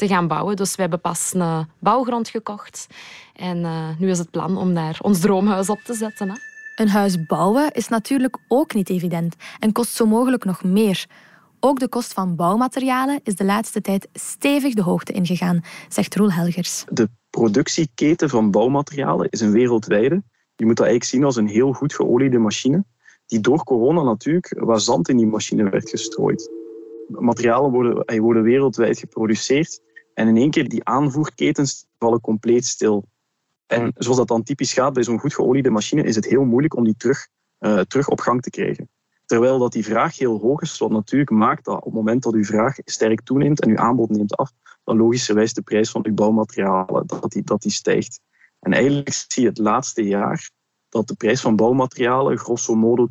te 0.00 0.08
gaan 0.08 0.28
bouwen. 0.28 0.56
Dus 0.56 0.74
we 0.74 0.80
hebben 0.80 1.00
pas 1.00 1.32
een 1.34 1.66
bouwgrond 1.78 2.28
gekocht. 2.28 2.86
En 3.34 3.58
uh, 3.58 3.88
nu 3.98 4.10
is 4.10 4.18
het 4.18 4.30
plan 4.30 4.56
om 4.56 4.74
daar 4.74 4.98
ons 5.02 5.20
droomhuis 5.20 5.70
op 5.70 5.80
te 5.84 5.94
zetten. 5.94 6.28
Hè. 6.28 6.34
Een 6.74 6.88
huis 6.88 7.26
bouwen 7.26 7.70
is 7.70 7.88
natuurlijk 7.88 8.38
ook 8.48 8.74
niet 8.74 8.88
evident 8.90 9.36
en 9.58 9.72
kost 9.72 9.94
zo 9.94 10.06
mogelijk 10.06 10.44
nog 10.44 10.64
meer. 10.64 11.06
Ook 11.60 11.78
de 11.78 11.88
kost 11.88 12.12
van 12.12 12.36
bouwmaterialen 12.36 13.20
is 13.22 13.36
de 13.36 13.44
laatste 13.44 13.80
tijd 13.80 14.08
stevig 14.12 14.74
de 14.74 14.82
hoogte 14.82 15.12
ingegaan, 15.12 15.60
zegt 15.88 16.16
Roel 16.16 16.32
Helgers. 16.32 16.84
De 16.88 17.08
productieketen 17.30 18.28
van 18.28 18.50
bouwmaterialen 18.50 19.26
is 19.30 19.40
een 19.40 19.52
wereldwijde. 19.52 20.22
Je 20.56 20.66
moet 20.66 20.76
dat 20.76 20.86
eigenlijk 20.86 21.04
zien 21.04 21.24
als 21.24 21.36
een 21.36 21.48
heel 21.48 21.72
goed 21.72 21.94
geoliede 21.94 22.38
machine, 22.38 22.84
die 23.26 23.40
door 23.40 23.64
corona 23.64 24.02
natuurlijk 24.02 24.54
waar 24.56 24.80
zand 24.80 25.08
in 25.08 25.16
die 25.16 25.26
machine 25.26 25.70
werd 25.70 25.90
gestrooid. 25.90 26.50
Materialen 27.08 27.70
worden, 27.70 28.20
worden 28.20 28.42
wereldwijd 28.42 28.98
geproduceerd 28.98 29.80
en 30.14 30.28
in 30.28 30.36
één 30.36 30.50
keer 30.50 30.68
die 30.68 30.84
aanvoerketens 30.84 31.86
vallen 31.98 32.20
compleet 32.20 32.66
stil. 32.66 33.04
En 33.66 33.92
zoals 33.94 34.18
dat 34.18 34.28
dan 34.28 34.42
typisch 34.42 34.72
gaat 34.72 34.92
bij 34.92 35.02
zo'n 35.02 35.18
goed 35.18 35.34
geoliede 35.34 35.70
machine, 35.70 36.02
is 36.02 36.16
het 36.16 36.24
heel 36.24 36.44
moeilijk 36.44 36.76
om 36.76 36.84
die 36.84 36.96
terug, 36.96 37.28
uh, 37.60 37.80
terug 37.80 38.08
op 38.08 38.20
gang 38.20 38.42
te 38.42 38.50
krijgen. 38.50 38.88
Terwijl 39.26 39.58
dat 39.58 39.72
die 39.72 39.84
vraag 39.84 40.18
heel 40.18 40.38
hoog 40.38 40.60
is, 40.60 40.78
wat 40.78 40.90
natuurlijk 40.90 41.30
maakt 41.30 41.64
dat 41.64 41.76
op 41.76 41.84
het 41.84 41.94
moment 41.94 42.22
dat 42.22 42.34
uw 42.34 42.44
vraag 42.44 42.76
sterk 42.84 43.20
toeneemt 43.20 43.60
en 43.60 43.70
uw 43.70 43.76
aanbod 43.76 44.10
neemt 44.10 44.36
af, 44.36 44.52
dan 44.84 44.96
logischerwijs 44.96 45.52
de 45.52 45.62
prijs 45.62 45.90
van 45.90 46.06
uw 46.06 46.14
bouwmaterialen 46.14 47.06
dat 47.06 47.30
die, 47.30 47.42
dat 47.42 47.62
die 47.62 47.72
stijgt. 47.72 48.20
En 48.60 48.72
eigenlijk 48.72 49.12
zie 49.28 49.42
je 49.42 49.48
het 49.48 49.58
laatste 49.58 50.02
jaar 50.02 50.50
dat 50.88 51.08
de 51.08 51.14
prijs 51.14 51.40
van 51.40 51.56
bouwmaterialen 51.56 52.38
grosso 52.38 52.74
modo 52.74 53.06
20% 53.06 53.08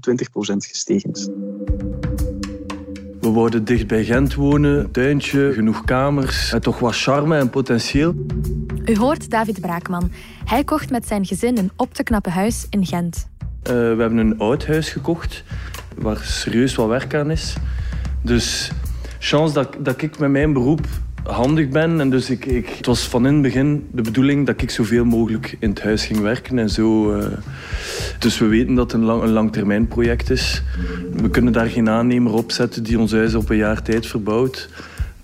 gestegen 0.55 1.11
is. 1.11 1.29
We 3.29 3.35
worden 3.35 3.65
dicht 3.65 3.87
bij 3.87 4.03
Gent 4.03 4.35
wonen, 4.35 4.91
tuintje, 4.91 5.51
genoeg 5.53 5.85
kamers 5.85 6.53
en 6.53 6.61
toch 6.61 6.79
wat 6.79 6.95
charme 6.95 7.37
en 7.37 7.49
potentieel. 7.49 8.13
U 8.85 8.97
hoort 8.97 9.29
David 9.29 9.61
Braakman. 9.61 10.11
Hij 10.45 10.63
kocht 10.63 10.89
met 10.89 11.07
zijn 11.07 11.25
gezin 11.25 11.57
een 11.57 11.71
op 11.75 11.93
te 11.93 12.03
knappen 12.03 12.31
huis 12.31 12.67
in 12.69 12.85
Gent. 12.85 13.27
Uh, 13.41 13.73
we 13.73 13.95
hebben 13.99 14.17
een 14.17 14.39
oud 14.39 14.67
huis 14.67 14.89
gekocht 14.89 15.43
waar 15.95 16.17
serieus 16.17 16.75
wat 16.75 16.87
werk 16.87 17.15
aan 17.15 17.31
is. 17.31 17.55
Dus 18.21 18.71
chance 19.19 19.53
dat, 19.53 19.75
dat 19.79 20.01
ik 20.01 20.19
met 20.19 20.29
mijn 20.29 20.53
beroep 20.53 20.87
handig 21.23 21.69
ben. 21.69 21.99
En 21.99 22.09
dus 22.09 22.29
ik, 22.29 22.45
ik, 22.45 22.69
het 22.69 22.85
was 22.85 23.07
van 23.07 23.27
in 23.27 23.33
het 23.33 23.41
begin 23.41 23.87
de 23.91 24.01
bedoeling 24.01 24.45
dat 24.45 24.61
ik 24.61 24.69
zoveel 24.69 25.05
mogelijk 25.05 25.55
in 25.59 25.69
het 25.69 25.81
huis 25.81 26.05
ging 26.05 26.19
werken. 26.19 26.59
En 26.59 26.69
zo, 26.69 27.15
uh, 27.15 27.25
dus 28.19 28.37
we 28.37 28.45
weten 28.45 28.75
dat 28.75 28.91
het 28.91 29.01
een, 29.01 29.07
lang, 29.07 29.23
een 29.23 29.31
langtermijnproject 29.31 30.29
is. 30.29 30.63
We 31.13 31.29
kunnen 31.29 31.53
daar 31.53 31.69
geen 31.69 31.89
aannemer 31.89 32.33
op 32.33 32.51
zetten 32.51 32.83
die 32.83 32.99
ons 32.99 33.11
huis 33.11 33.35
op 33.35 33.49
een 33.49 33.57
jaar 33.57 33.81
tijd 33.81 34.07
verbouwt. 34.07 34.69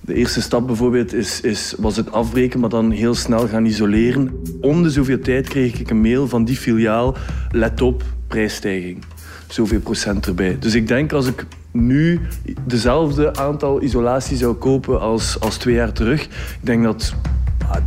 De 0.01 0.13
eerste 0.13 0.41
stap 0.41 0.67
bijvoorbeeld 0.67 1.13
is, 1.13 1.41
is, 1.41 1.73
was 1.77 1.95
het 1.95 2.11
afbreken, 2.11 2.59
maar 2.59 2.69
dan 2.69 2.91
heel 2.91 3.15
snel 3.15 3.47
gaan 3.47 3.65
isoleren. 3.65 4.31
Om 4.61 4.83
de 4.83 4.89
zoveel 4.89 5.19
tijd 5.19 5.47
kreeg 5.47 5.79
ik 5.79 5.89
een 5.89 6.01
mail 6.01 6.27
van 6.27 6.45
die 6.45 6.57
filiaal. 6.57 7.15
Let 7.51 7.81
op, 7.81 8.03
prijsstijging. 8.27 9.03
Zoveel 9.47 9.79
procent 9.79 10.27
erbij. 10.27 10.57
Dus 10.59 10.73
ik 10.73 10.87
denk 10.87 11.11
als 11.11 11.27
ik 11.27 11.45
nu 11.75 12.19
dezelfde 12.65 13.35
aantal 13.35 13.81
isolatie 13.81 14.37
zou 14.37 14.53
kopen 14.53 14.99
als, 14.99 15.39
als 15.39 15.57
twee 15.57 15.75
jaar 15.75 15.91
terug, 15.91 16.23
ik 16.23 16.59
denk 16.61 16.83
dat 16.83 17.13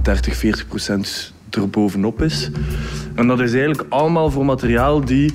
30, 0.02 0.36
40 0.36 0.66
procent 0.66 1.32
er 1.50 1.70
bovenop 1.70 2.22
is. 2.22 2.50
En 3.14 3.26
dat 3.26 3.40
is 3.40 3.52
eigenlijk 3.52 3.84
allemaal 3.88 4.30
voor 4.30 4.44
materiaal 4.44 5.04
die 5.04 5.32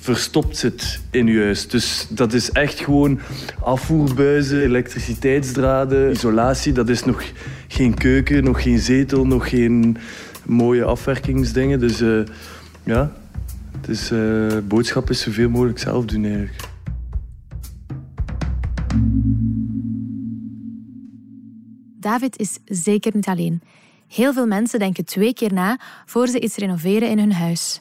verstopt 0.00 0.56
zit 0.56 1.00
in 1.10 1.26
je 1.26 1.42
huis. 1.42 1.68
Dus 1.68 2.06
dat 2.10 2.32
is 2.32 2.50
echt 2.50 2.80
gewoon 2.80 3.20
afvoerbuizen, 3.60 4.62
elektriciteitsdraden, 4.62 6.10
isolatie. 6.10 6.72
Dat 6.72 6.88
is 6.88 7.04
nog 7.04 7.22
geen 7.68 7.94
keuken, 7.94 8.44
nog 8.44 8.62
geen 8.62 8.78
zetel, 8.78 9.26
nog 9.26 9.48
geen 9.48 9.96
mooie 10.44 10.84
afwerkingsdingen. 10.84 11.78
Dus 11.78 12.00
uh, 12.00 12.20
ja, 12.82 13.12
het 13.80 13.88
is, 13.88 14.10
uh, 14.10 14.58
boodschap 14.64 15.10
is 15.10 15.20
zoveel 15.20 15.48
mogelijk 15.48 15.78
zelf 15.78 16.04
doen 16.04 16.24
eigenlijk. 16.24 16.74
David 22.06 22.38
is 22.38 22.58
zeker 22.64 23.12
niet 23.14 23.26
alleen. 23.26 23.62
Heel 24.08 24.32
veel 24.32 24.46
mensen 24.46 24.78
denken 24.78 25.04
twee 25.04 25.34
keer 25.34 25.52
na 25.52 25.80
voor 26.04 26.28
ze 26.28 26.40
iets 26.40 26.56
renoveren 26.56 27.08
in 27.08 27.18
hun 27.18 27.32
huis. 27.32 27.80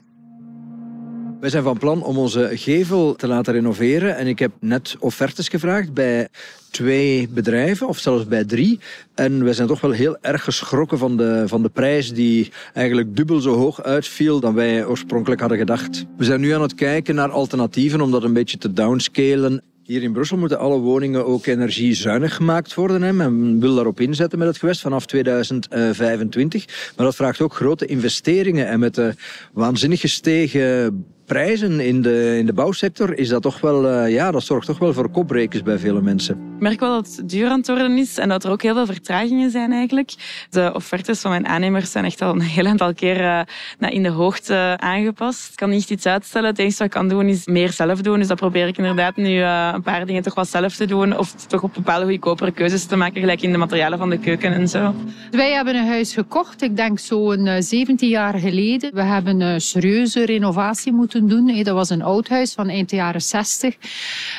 Wij 1.40 1.50
zijn 1.50 1.64
van 1.64 1.78
plan 1.78 2.04
om 2.04 2.18
onze 2.18 2.50
gevel 2.54 3.16
te 3.16 3.28
laten 3.28 3.54
renoveren. 3.54 4.18
En 4.18 4.28
ik 4.28 4.40
heb 4.40 4.52
net 4.60 4.96
offertes 5.00 5.48
gevraagd 5.48 5.94
bij 5.94 6.28
twee 6.72 7.30
bedrijven, 7.30 7.88
of 7.88 7.98
zelfs 7.98 8.28
bij 8.28 8.46
drie. 8.46 8.80
En 9.16 9.44
wij 9.44 9.54
zijn 9.54 9.68
toch 9.68 9.82
wel 9.82 9.92
heel 9.92 10.18
erg 10.22 10.44
geschrokken 10.44 10.98
van 10.98 11.18
de, 11.18 11.44
van 11.48 11.62
de 11.62 11.70
prijs 11.70 12.14
die 12.14 12.52
eigenlijk 12.74 13.16
dubbel 13.16 13.40
zo 13.40 13.56
hoog 13.56 13.84
uitviel 13.84 14.40
dan 14.40 14.54
wij 14.54 14.86
oorspronkelijk 14.86 15.40
hadden 15.40 15.60
gedacht. 15.60 16.06
We 16.18 16.24
zijn 16.24 16.40
nu 16.40 16.52
aan 16.52 16.62
het 16.62 16.76
kijken 16.76 17.16
naar 17.16 17.30
alternatieven 17.30 18.02
om 18.02 18.12
dat 18.12 18.24
een 18.24 18.34
beetje 18.34 18.58
te 18.58 18.74
downscalen 18.74 19.64
hier 19.86 20.04
in 20.04 20.14
Brussel 20.14 20.38
moeten 20.38 20.60
alle 20.60 20.78
woningen 20.78 21.26
ook 21.26 21.46
energiezuinig 21.46 22.36
gemaakt 22.36 22.74
worden. 22.74 23.02
Hè. 23.02 23.14
Men 23.14 23.60
wil 23.60 23.76
daarop 23.76 24.00
inzetten 24.00 24.40
met 24.40 24.48
het 24.48 24.58
gewest 24.58 24.82
vanaf 24.82 25.06
2025. 25.06 26.66
Maar 26.96 27.06
dat 27.06 27.16
vraagt 27.16 27.42
ook 27.42 27.54
grote 27.54 27.86
investeringen. 27.86 28.68
En 28.68 28.80
met 28.80 28.96
de 28.96 29.14
waanzinnig 29.54 30.00
gestegen 30.00 31.06
prijzen 31.26 31.80
in 31.80 32.02
de, 32.02 32.36
in 32.38 32.46
de 32.46 32.54
bouwsector 32.54 33.18
is 33.18 33.30
dat 33.30 33.42
toch 33.42 33.62
wel, 33.62 33.86
uh, 33.86 34.14
ja, 34.14 34.32
dat 34.32 34.44
zorgt 34.44 34.68
toch 34.68 34.80
wel 34.80 34.94
voor 34.94 35.10
kopbrekers 35.10 35.64
bij 35.64 35.78
vele 35.78 36.02
mensen. 36.02 36.55
Ik 36.56 36.62
merk 36.62 36.80
wel 36.80 37.02
dat 37.02 37.16
het 37.16 37.30
duur 37.30 37.50
aan 37.50 37.58
het 37.58 37.68
worden 37.68 37.98
is 37.98 38.18
en 38.18 38.30
dat 38.30 38.44
er 38.44 38.52
ook 38.52 38.62
heel 38.62 38.74
veel 38.74 38.86
vertragingen 38.86 39.52
zijn 39.52 39.72
eigenlijk. 39.72 40.14
De 40.50 40.72
offertes 40.74 41.20
van 41.20 41.32
mijn 41.32 41.48
aannemers 41.48 41.92
zijn 41.92 42.06
echt 42.06 42.22
al 42.22 42.34
een 42.34 42.42
heel 42.42 42.66
aantal 42.66 42.94
keer 42.94 43.20
uh, 43.22 43.92
in 43.92 44.04
de 44.04 44.10
hoogte 44.10 44.78
aangepast. 44.80 45.50
Ik 45.50 45.56
kan 45.56 45.70
niet 45.70 45.90
iets 45.90 46.06
uitstellen. 46.06 46.50
Het 46.50 46.60
enige 46.60 46.78
wat 46.78 46.88
ik 46.88 46.94
kan 46.94 47.08
doen 47.08 47.28
is 47.28 47.46
meer 47.46 47.72
zelf 47.72 48.02
doen. 48.02 48.20
Dus 48.20 48.28
dat 48.28 48.38
probeer 48.38 48.68
ik 48.68 48.78
inderdaad 48.78 49.16
nu 49.16 49.30
uh, 49.30 49.72
een 49.74 49.82
paar 49.82 50.06
dingen 50.06 50.22
toch 50.22 50.36
wel 50.36 50.46
zelf 50.46 50.76
te 50.76 50.86
doen. 50.86 51.18
Of 51.18 51.32
toch 51.32 51.64
op 51.64 51.74
bepaalde 51.74 52.06
goedkopere 52.06 52.52
keuzes 52.52 52.86
te 52.86 52.96
maken, 52.96 53.20
gelijk 53.20 53.42
in 53.42 53.52
de 53.52 53.58
materialen 53.58 53.98
van 53.98 54.10
de 54.10 54.20
keuken 54.20 54.54
en 54.54 54.68
zo. 54.68 54.96
Wij 55.32 55.52
hebben 55.52 55.76
een 55.76 55.88
huis 55.88 56.14
gekocht, 56.14 56.62
ik 56.62 56.76
denk 56.76 57.00
zo'n 57.00 57.50
17 57.60 58.10
jaar 58.10 58.40
geleden. 58.40 58.94
We 58.94 59.04
hebben 59.04 59.42
een 59.42 59.62
serieuze 59.62 60.26
renovatie 60.26 60.94
moeten 60.94 61.28
doen. 61.28 61.64
Dat 61.64 61.76
was 61.76 61.90
een 61.90 62.02
oud 62.02 62.28
huis 62.28 62.54
van 62.54 62.70
eind 62.70 62.92
jaren 62.92 63.22
60. 63.22 63.76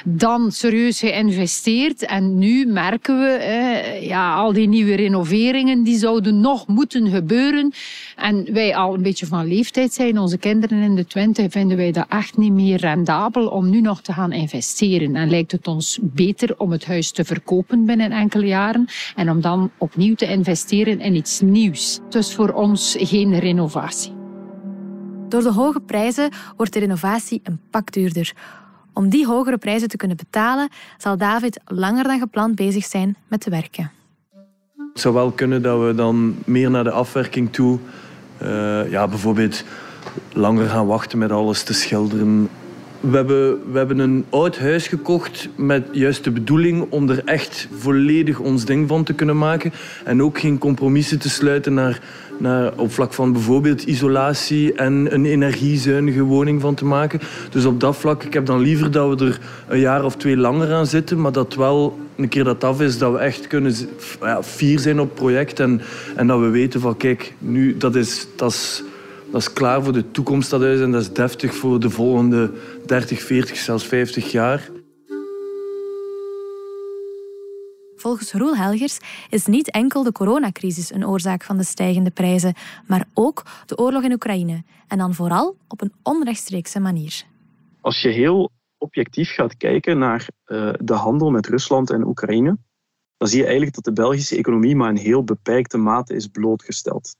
Dan 0.04 0.52
serieus 0.52 0.99
geïnvesteerd. 0.99 2.06
En 2.07 2.39
nu 2.39 2.67
merken 2.67 3.19
we, 3.19 3.99
ja, 4.01 4.35
al 4.35 4.53
die 4.53 4.69
nieuwe 4.69 4.95
renoveringen, 4.95 5.83
die 5.83 5.99
zouden 5.99 6.41
nog 6.41 6.67
moeten 6.67 7.09
gebeuren. 7.09 7.73
En 8.17 8.53
wij 8.53 8.77
al 8.77 8.95
een 8.95 9.03
beetje 9.03 9.27
van 9.27 9.47
leeftijd 9.47 9.93
zijn, 9.93 10.19
onze 10.19 10.39
kinderen 10.39 10.83
in 10.83 10.95
de 10.95 11.07
twintig, 11.07 11.53
vinden 11.53 11.77
wij 11.77 11.93
dat 11.93 12.07
echt 12.09 12.37
niet 12.37 12.53
meer 12.53 12.81
rendabel 12.81 13.49
om 13.49 13.71
nu 13.71 13.81
nog 13.81 14.03
te 14.03 14.13
gaan 14.13 14.33
investeren. 14.33 15.17
En 15.17 15.31
lijkt 15.31 15.53
het 15.53 15.67
ons 15.67 15.99
beter 16.03 16.59
om 16.59 16.71
het 16.71 16.87
huis 16.87 17.11
te 17.11 17.25
verkopen 17.25 17.85
binnen 17.85 18.11
enkele 18.11 18.47
jaren 18.47 18.89
en 19.17 19.31
om 19.31 19.41
dan 19.41 19.71
opnieuw 19.79 20.15
te 20.15 20.27
investeren 20.27 21.01
in 21.01 21.15
iets 21.15 21.41
nieuws. 21.41 22.01
Dus 22.09 22.35
voor 22.35 22.53
ons 22.53 22.97
geen 22.99 23.39
renovatie. 23.39 24.15
Door 25.29 25.43
de 25.43 25.53
hoge 25.53 25.81
prijzen 25.81 26.31
wordt 26.57 26.73
de 26.73 26.79
renovatie 26.79 27.41
een 27.43 27.61
pak 27.71 27.93
duurder. 27.93 28.35
Om 28.97 29.09
die 29.09 29.26
hogere 29.26 29.59
prijzen 29.59 29.88
te 29.88 29.97
kunnen 29.97 30.17
betalen, 30.17 30.69
zal 30.99 31.17
David 31.17 31.61
langer 31.65 32.05
dan 32.05 32.19
gepland 32.19 32.55
bezig 32.55 32.85
zijn 32.85 33.17
met 33.29 33.41
te 33.41 33.50
werken. 33.50 33.91
Het 34.93 35.00
zou 35.00 35.15
wel 35.15 35.31
kunnen 35.31 35.62
dat 35.62 35.81
we 35.87 35.95
dan 35.95 36.37
meer 36.45 36.71
naar 36.71 36.85
de 36.85 36.91
afwerking 36.91 37.53
toe, 37.53 37.79
uh, 38.43 38.91
ja, 38.91 39.09
bijvoorbeeld 39.09 39.65
langer 40.33 40.69
gaan 40.69 40.87
wachten 40.87 41.19
met 41.19 41.31
alles 41.31 41.62
te 41.62 41.75
schilderen. 41.75 42.49
We 43.11 43.17
hebben, 43.17 43.59
we 43.73 43.79
hebben 43.79 43.99
een 43.99 44.25
oud 44.31 44.59
huis 44.59 44.89
gekocht 44.89 45.49
met 45.57 45.89
juist 45.93 46.25
de 46.25 46.31
bedoeling 46.31 46.87
om 46.89 47.11
er 47.11 47.23
echt 47.25 47.69
volledig 47.79 48.39
ons 48.39 48.65
ding 48.65 48.89
van 48.89 49.05
te 49.05 49.13
kunnen 49.13 49.39
maken. 49.39 49.73
En 50.05 50.23
ook 50.23 50.39
geen 50.39 50.59
compromissen 50.59 51.19
te 51.19 51.29
sluiten 51.29 51.75
naar 51.75 52.01
naar, 52.39 52.73
op 52.77 52.93
vlak 52.93 53.13
van 53.13 53.33
bijvoorbeeld 53.33 53.83
isolatie 53.83 54.73
en 54.73 55.15
een 55.15 55.25
energiezuinige 55.25 56.23
woning 56.23 56.61
van 56.61 56.75
te 56.75 56.85
maken. 56.85 57.21
Dus 57.51 57.65
op 57.65 57.81
dat 57.81 57.97
vlak, 57.97 58.23
ik 58.23 58.33
heb 58.33 58.47
dan 58.47 58.61
liever 58.61 58.91
dat 58.91 59.19
we 59.19 59.27
er 59.27 59.41
een 59.69 59.81
jaar 59.81 60.05
of 60.05 60.17
twee 60.17 60.37
langer 60.37 60.73
aan 60.73 60.87
zitten, 60.87 61.21
maar 61.21 61.33
dat 61.33 61.55
wel 61.55 61.99
een 62.17 62.29
keer 62.29 62.45
dat 62.45 62.65
af 62.65 62.81
is, 62.81 62.99
dat 62.99 63.13
we 63.13 63.19
echt 63.19 63.47
kunnen 63.47 63.75
ja, 64.21 64.43
fier 64.43 64.79
zijn 64.79 65.01
op 65.01 65.09
het 65.09 65.19
project 65.19 65.61
en, 65.61 65.81
en 66.17 66.27
dat 66.27 66.41
we 66.41 66.49
weten 66.49 66.81
van 66.81 66.97
kijk, 66.97 67.35
nu 67.39 67.77
dat 67.77 67.95
is, 67.95 68.27
dat 68.37 68.51
is, 68.51 68.83
dat 69.31 69.41
is 69.41 69.53
klaar 69.53 69.83
voor 69.83 69.93
de 69.93 70.11
toekomst 70.11 70.51
dat 70.51 70.61
huis 70.61 70.81
en 70.81 70.91
dat 70.93 71.01
is 71.01 71.13
deftig 71.13 71.55
voor 71.55 71.81
de 71.81 71.91
volgende 71.91 72.51
30, 72.87 73.23
40, 73.23 73.57
zelfs 73.57 73.87
50 73.87 74.33
jaar. 74.33 74.71
Volgens 77.97 78.33
Roel 78.33 78.57
Helgers 78.57 78.99
is 79.31 79.47
niet 79.47 79.71
enkel 79.71 80.02
de 80.02 80.12
coronacrisis 80.12 80.93
een 80.93 81.07
oorzaak 81.07 81.45
van 81.45 81.57
de 81.57 81.64
stijgende 81.64 82.11
prijzen, 82.11 82.55
maar 82.87 83.09
ook 83.14 83.43
de 83.66 83.78
oorlog 83.78 84.02
in 84.02 84.12
Oekraïne. 84.12 84.62
En 84.88 84.99
dan 84.99 85.14
vooral 85.14 85.57
op 85.69 85.81
een 85.81 85.93
onrechtstreekse 86.02 86.81
manier. 86.81 87.25
Als 87.81 88.02
je 88.02 88.09
heel 88.09 88.50
objectief 88.78 89.35
gaat 89.35 89.57
kijken 89.57 89.99
naar 89.99 90.28
uh, 90.47 90.73
de 90.81 90.95
handel 90.95 91.31
met 91.31 91.47
Rusland 91.47 91.90
en 91.90 92.07
Oekraïne, 92.07 92.59
dan 93.16 93.28
zie 93.28 93.38
je 93.38 93.45
eigenlijk 93.45 93.75
dat 93.75 93.85
de 93.85 94.02
Belgische 94.02 94.37
economie 94.37 94.76
maar 94.76 94.90
in 94.90 94.97
heel 94.97 95.25
beperkte 95.25 95.78
mate 95.78 96.14
is 96.14 96.26
blootgesteld. 96.26 97.16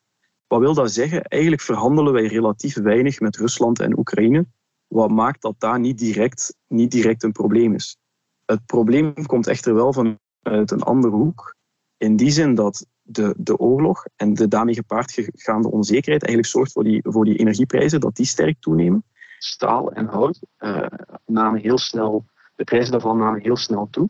Wat 0.47 0.61
wil 0.61 0.75
dat 0.75 0.93
zeggen? 0.93 1.23
Eigenlijk 1.23 1.63
verhandelen 1.63 2.13
wij 2.13 2.27
relatief 2.27 2.75
weinig 2.75 3.21
met 3.21 3.37
Rusland 3.37 3.81
en 3.81 3.99
Oekraïne, 3.99 4.47
wat 4.87 5.11
maakt 5.11 5.43
dat 5.43 5.55
daar 5.59 5.81
niet 5.81 5.99
direct, 5.99 6.57
niet 6.67 6.91
direct 6.91 7.23
een 7.23 7.33
probleem 7.33 7.75
is. 7.75 7.97
Het 8.45 8.67
probleem 8.67 9.27
komt 9.27 9.47
echter 9.47 9.75
wel 9.75 9.93
vanuit 9.93 10.71
een 10.71 10.83
andere 10.83 11.15
hoek, 11.15 11.57
in 11.97 12.17
die 12.17 12.31
zin 12.31 12.55
dat 12.55 12.87
de, 13.03 13.35
de 13.37 13.57
oorlog 13.57 14.05
en 14.17 14.35
de 14.35 14.49
daarmee 14.49 14.75
gepaard 14.75 15.13
gegaande 15.13 15.71
onzekerheid 15.71 16.25
eigenlijk 16.25 16.53
zorgt 16.53 16.73
voor 16.73 16.85
die, 16.85 17.01
voor 17.03 17.25
die 17.25 17.37
energieprijzen, 17.37 18.01
dat 18.01 18.17
die 18.17 18.27
sterk 18.27 18.61
toenemen. 18.61 19.05
Staal 19.39 19.93
en 19.93 20.07
hout 20.07 20.41
uh, 20.59 20.87
namen 21.27 21.61
heel 21.61 21.79
snel, 21.79 22.25
de 22.55 22.65
prijzen 22.65 22.93
daarvan 22.93 23.19
namen 23.19 23.41
heel 23.41 23.57
snel 23.57 23.89
toe. 23.91 24.09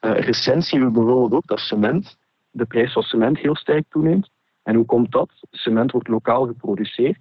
Uh, 0.00 0.18
recent 0.20 0.64
zien 0.64 0.84
we 0.84 0.90
bijvoorbeeld 0.90 1.32
ook 1.32 1.46
dat 1.46 1.58
cement, 1.58 2.16
de 2.50 2.64
prijs 2.64 2.92
van 2.92 3.02
cement 3.02 3.38
heel 3.38 3.56
sterk 3.56 3.84
toeneemt. 3.88 4.30
En 4.62 4.74
hoe 4.74 4.84
komt 4.84 5.12
dat? 5.12 5.30
Cement 5.50 5.92
wordt 5.92 6.08
lokaal 6.08 6.46
geproduceerd, 6.46 7.18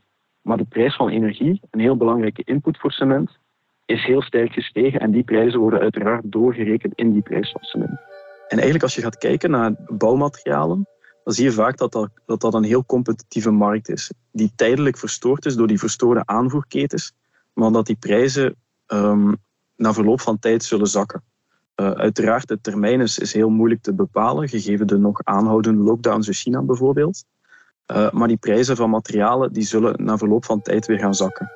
maar 0.47 0.57
de 0.57 0.65
prijs 0.65 0.95
van 0.95 1.09
energie, 1.09 1.61
een 1.71 1.79
heel 1.79 1.97
belangrijke 1.97 2.41
input 2.45 2.77
voor 2.77 2.91
cement, 2.91 3.37
is 3.85 4.05
heel 4.05 4.21
sterk 4.21 4.53
gestegen 4.53 4.99
en 4.99 5.11
die 5.11 5.23
prijzen 5.23 5.59
worden 5.59 5.79
uiteraard 5.79 6.31
doorgerekend 6.31 6.93
in 6.95 7.11
die 7.11 7.21
prijs 7.21 7.51
van 7.51 7.61
cement. 7.61 7.99
En 8.47 8.57
eigenlijk 8.57 8.83
als 8.83 8.95
je 8.95 9.01
gaat 9.01 9.17
kijken 9.17 9.51
naar 9.51 9.75
bouwmaterialen, 9.87 10.87
dan 11.23 11.33
zie 11.33 11.43
je 11.43 11.51
vaak 11.51 11.77
dat 11.77 11.91
dat, 11.91 12.41
dat, 12.41 12.53
een 12.53 12.63
heel 12.63 12.85
competitieve 12.85 13.51
markt 13.51 13.89
is, 13.89 14.11
die 14.31 14.51
tijdelijk 14.55 14.97
verstoord 14.97 15.45
is 15.45 15.55
door 15.55 15.67
die 15.67 15.79
verstoorde 15.79 16.25
aanvoerketens, 16.25 17.13
maar 17.53 17.71
dat 17.71 17.85
die 17.85 17.97
prijzen 17.99 18.55
um, 18.87 19.35
na 19.75 19.93
verloop 19.93 20.21
van 20.21 20.39
tijd 20.39 20.63
zullen 20.63 20.87
zakken. 20.87 21.23
Uh, 21.75 21.91
uiteraard, 21.91 22.47
de 22.47 22.61
termijn 22.61 23.01
is, 23.01 23.19
is, 23.19 23.33
heel 23.33 23.49
moeilijk 23.49 23.81
te 23.81 23.93
bepalen, 23.93 24.49
gegeven 24.49 24.87
de 24.87 24.97
nog 24.97 25.23
aanhoudende 25.23 25.83
lockdowns 25.83 26.27
in 26.27 26.33
China 26.33 26.61
bijvoorbeeld. 26.61 27.25
Uh, 27.95 28.11
maar 28.11 28.27
die 28.27 28.37
prijzen 28.37 28.75
van 28.75 28.89
materialen 28.89 29.53
die 29.53 29.63
zullen 29.63 30.05
na 30.05 30.17
verloop 30.17 30.45
van 30.45 30.61
tijd 30.61 30.85
weer 30.85 30.99
gaan 30.99 31.15
zakken. 31.15 31.51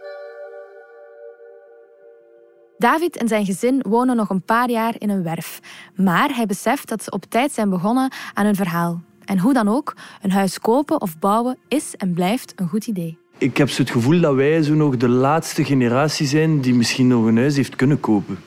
David 2.78 3.18
en 3.18 3.28
zijn 3.28 3.46
gezin 3.46 3.84
wonen 3.88 4.16
nog 4.16 4.30
een 4.30 4.42
paar 4.42 4.70
jaar 4.70 4.96
in 4.98 5.10
een 5.10 5.24
werf. 5.24 5.60
Maar 5.96 6.36
hij 6.36 6.46
beseft 6.46 6.90
dat 6.90 7.04
ze 7.04 7.12
op 7.12 7.26
tijd 7.26 7.52
zijn 7.52 7.70
begonnen 7.70 8.12
aan 8.34 8.46
hun 8.46 8.56
verhaal. 8.56 9.02
En 9.26 9.40
hoe 9.40 9.54
dan 9.54 9.68
ook, 9.68 9.96
een 10.22 10.32
huis 10.32 10.60
kopen 10.60 11.02
of 11.02 11.20
bouwen 11.20 11.58
is 11.68 11.96
en 11.96 12.14
blijft 12.14 12.54
een 12.56 12.68
goed 12.68 12.88
idee. 12.88 13.18
Ik 13.38 13.58
heb 13.58 13.70
zo 13.70 13.82
het 13.82 13.92
gevoel 13.92 14.20
dat 14.22 14.36
wij 14.36 14.64
zo 14.64 14.74
nog 14.74 14.98
de 14.98 15.10
laatste 15.10 15.64
generatie 15.64 16.28
zijn 16.28 16.62
die 16.62 16.74
misschien 16.74 17.08
nog 17.08 17.26
een 17.26 17.38
huis 17.38 17.56
heeft 17.56 17.76
kunnen 17.76 18.00
kopen. 18.00 18.38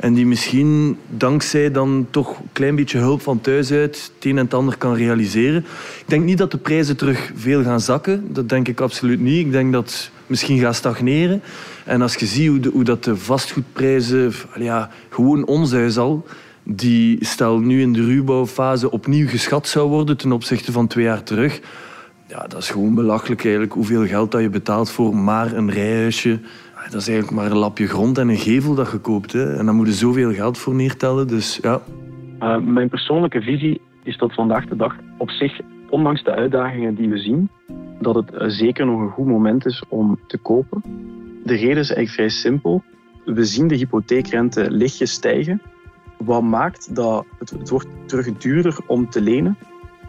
En 0.00 0.14
die 0.14 0.26
misschien 0.26 0.98
dankzij 1.08 1.70
dan 1.70 2.06
toch 2.10 2.38
een 2.38 2.48
klein 2.52 2.76
beetje 2.76 2.98
hulp 2.98 3.22
van 3.22 3.40
thuis 3.40 3.72
uit 3.72 4.10
het 4.14 4.24
een 4.24 4.38
en 4.38 4.44
het 4.44 4.54
ander 4.54 4.76
kan 4.76 4.94
realiseren. 4.94 5.64
Ik 6.00 6.08
denk 6.08 6.24
niet 6.24 6.38
dat 6.38 6.50
de 6.50 6.58
prijzen 6.58 6.96
terug 6.96 7.32
veel 7.34 7.62
gaan 7.62 7.80
zakken. 7.80 8.32
Dat 8.32 8.48
denk 8.48 8.68
ik 8.68 8.80
absoluut 8.80 9.20
niet. 9.20 9.46
Ik 9.46 9.52
denk 9.52 9.72
dat 9.72 10.10
misschien 10.26 10.58
gaat 10.58 10.74
stagneren. 10.74 11.42
En 11.84 12.02
als 12.02 12.14
je 12.14 12.26
ziet 12.26 12.48
hoe, 12.48 12.60
de, 12.60 12.82
dat 12.82 13.04
de 13.04 13.16
vastgoedprijzen, 13.16 14.32
ja, 14.58 14.90
gewoon 15.08 15.46
ons 15.46 15.72
huis 15.72 15.98
al, 15.98 16.26
die 16.62 17.24
stel 17.24 17.58
nu 17.58 17.80
in 17.80 17.92
de 17.92 18.04
ruwbouwfase 18.04 18.90
opnieuw 18.90 19.28
geschat 19.28 19.68
zou 19.68 19.88
worden 19.88 20.16
ten 20.16 20.32
opzichte 20.32 20.72
van 20.72 20.86
twee 20.86 21.04
jaar 21.04 21.22
terug. 21.22 21.60
Ja, 22.26 22.46
dat 22.46 22.62
is 22.62 22.70
gewoon 22.70 22.94
belachelijk 22.94 23.42
eigenlijk 23.42 23.72
hoeveel 23.72 24.06
geld 24.06 24.30
dat 24.30 24.40
je 24.40 24.48
betaalt 24.48 24.90
voor 24.90 25.16
maar 25.16 25.52
een 25.52 25.70
rijhuisje. 25.70 26.40
Dat 26.90 27.00
is 27.00 27.08
eigenlijk 27.08 27.40
maar 27.40 27.50
een 27.50 27.58
lapje 27.58 27.86
grond 27.86 28.18
en 28.18 28.28
een 28.28 28.36
gevel 28.36 28.74
dat 28.74 28.90
je 28.90 28.98
koopt. 28.98 29.32
Hè. 29.32 29.56
En 29.56 29.66
dan 29.66 29.74
moet 29.74 29.86
je 29.86 29.92
zoveel 29.92 30.32
geld 30.32 30.58
voor 30.58 30.74
neertellen. 30.74 31.28
Dus, 31.28 31.58
ja. 31.62 31.80
Uh, 32.40 32.58
mijn 32.58 32.88
persoonlijke 32.88 33.42
visie 33.42 33.80
is 34.02 34.16
dat 34.16 34.34
vandaag 34.34 34.66
de 34.66 34.76
dag 34.76 34.94
op 35.18 35.30
zich, 35.30 35.60
ondanks 35.90 36.24
de 36.24 36.30
uitdagingen 36.30 36.94
die 36.94 37.08
we 37.08 37.18
zien, 37.18 37.50
dat 38.00 38.14
het 38.14 38.32
uh, 38.32 38.48
zeker 38.48 38.86
nog 38.86 39.00
een 39.00 39.10
goed 39.10 39.26
moment 39.26 39.66
is 39.66 39.82
om 39.88 40.18
te 40.26 40.38
kopen. 40.38 40.82
De 41.44 41.54
reden 41.54 41.78
is 41.78 41.92
eigenlijk 41.92 42.10
vrij 42.10 42.28
simpel. 42.28 42.82
We 43.24 43.44
zien 43.44 43.68
de 43.68 43.76
hypotheekrente 43.76 44.70
lichtjes 44.70 45.12
stijgen. 45.12 45.62
Wat 46.16 46.42
maakt 46.42 46.94
dat 46.94 47.24
het, 47.38 47.50
het 47.50 47.68
wordt 47.68 47.88
terug 48.06 48.36
duurder 48.36 48.78
om 48.86 49.10
te 49.10 49.20
lenen 49.20 49.58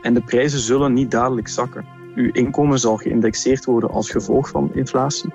en 0.02 0.14
de 0.14 0.22
prijzen 0.22 0.60
zullen 0.60 0.94
niet 0.94 1.12
dadelijk 1.12 1.48
zakken. 1.48 1.86
Uw 2.16 2.32
inkomen 2.32 2.80
zal 2.80 2.98
geïndexeerd 2.98 3.66
worden 3.66 3.90
als 3.90 4.12
gevolg 4.12 4.50
van 4.50 4.72
inflatie. 4.74 5.30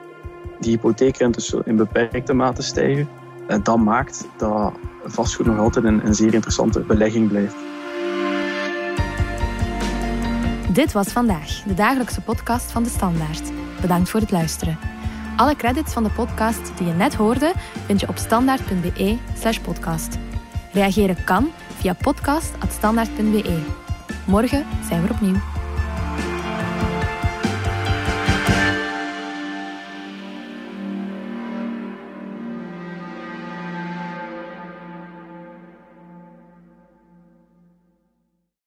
Die 0.61 0.71
hypotheekrentes 0.71 1.55
in 1.65 1.77
beperkte 1.77 2.33
mate 2.33 2.63
stijgen. 2.63 3.09
En 3.47 3.63
dat 3.63 3.79
maakt 3.79 4.29
dat 4.37 4.73
vastgoed 5.05 5.47
nog 5.47 5.59
altijd 5.59 5.85
een, 5.85 6.07
een 6.07 6.15
zeer 6.15 6.35
interessante 6.35 6.81
belegging 6.81 7.29
blijft. 7.29 7.57
Dit 10.75 10.93
was 10.93 11.09
vandaag, 11.09 11.63
de 11.63 11.75
dagelijkse 11.75 12.21
podcast 12.21 12.73
van 12.73 12.83
de 12.83 12.89
Standaard. 12.89 13.53
Bedankt 13.81 14.09
voor 14.09 14.21
het 14.21 14.31
luisteren. 14.31 14.79
Alle 15.37 15.57
credits 15.57 15.93
van 15.93 16.03
de 16.03 16.11
podcast 16.11 16.79
die 16.79 16.87
je 16.87 16.93
net 16.93 17.15
hoorde 17.15 17.53
vind 17.87 18.01
je 18.01 18.09
op 18.09 18.17
standaard.be/slash 18.17 19.59
podcast. 19.59 20.19
Reageren 20.73 21.25
kan 21.25 21.51
via 21.79 21.93
podcast.standaard.be. 21.93 23.63
Morgen 24.27 24.67
zijn 24.89 25.03
we 25.03 25.13
opnieuw. 25.13 25.54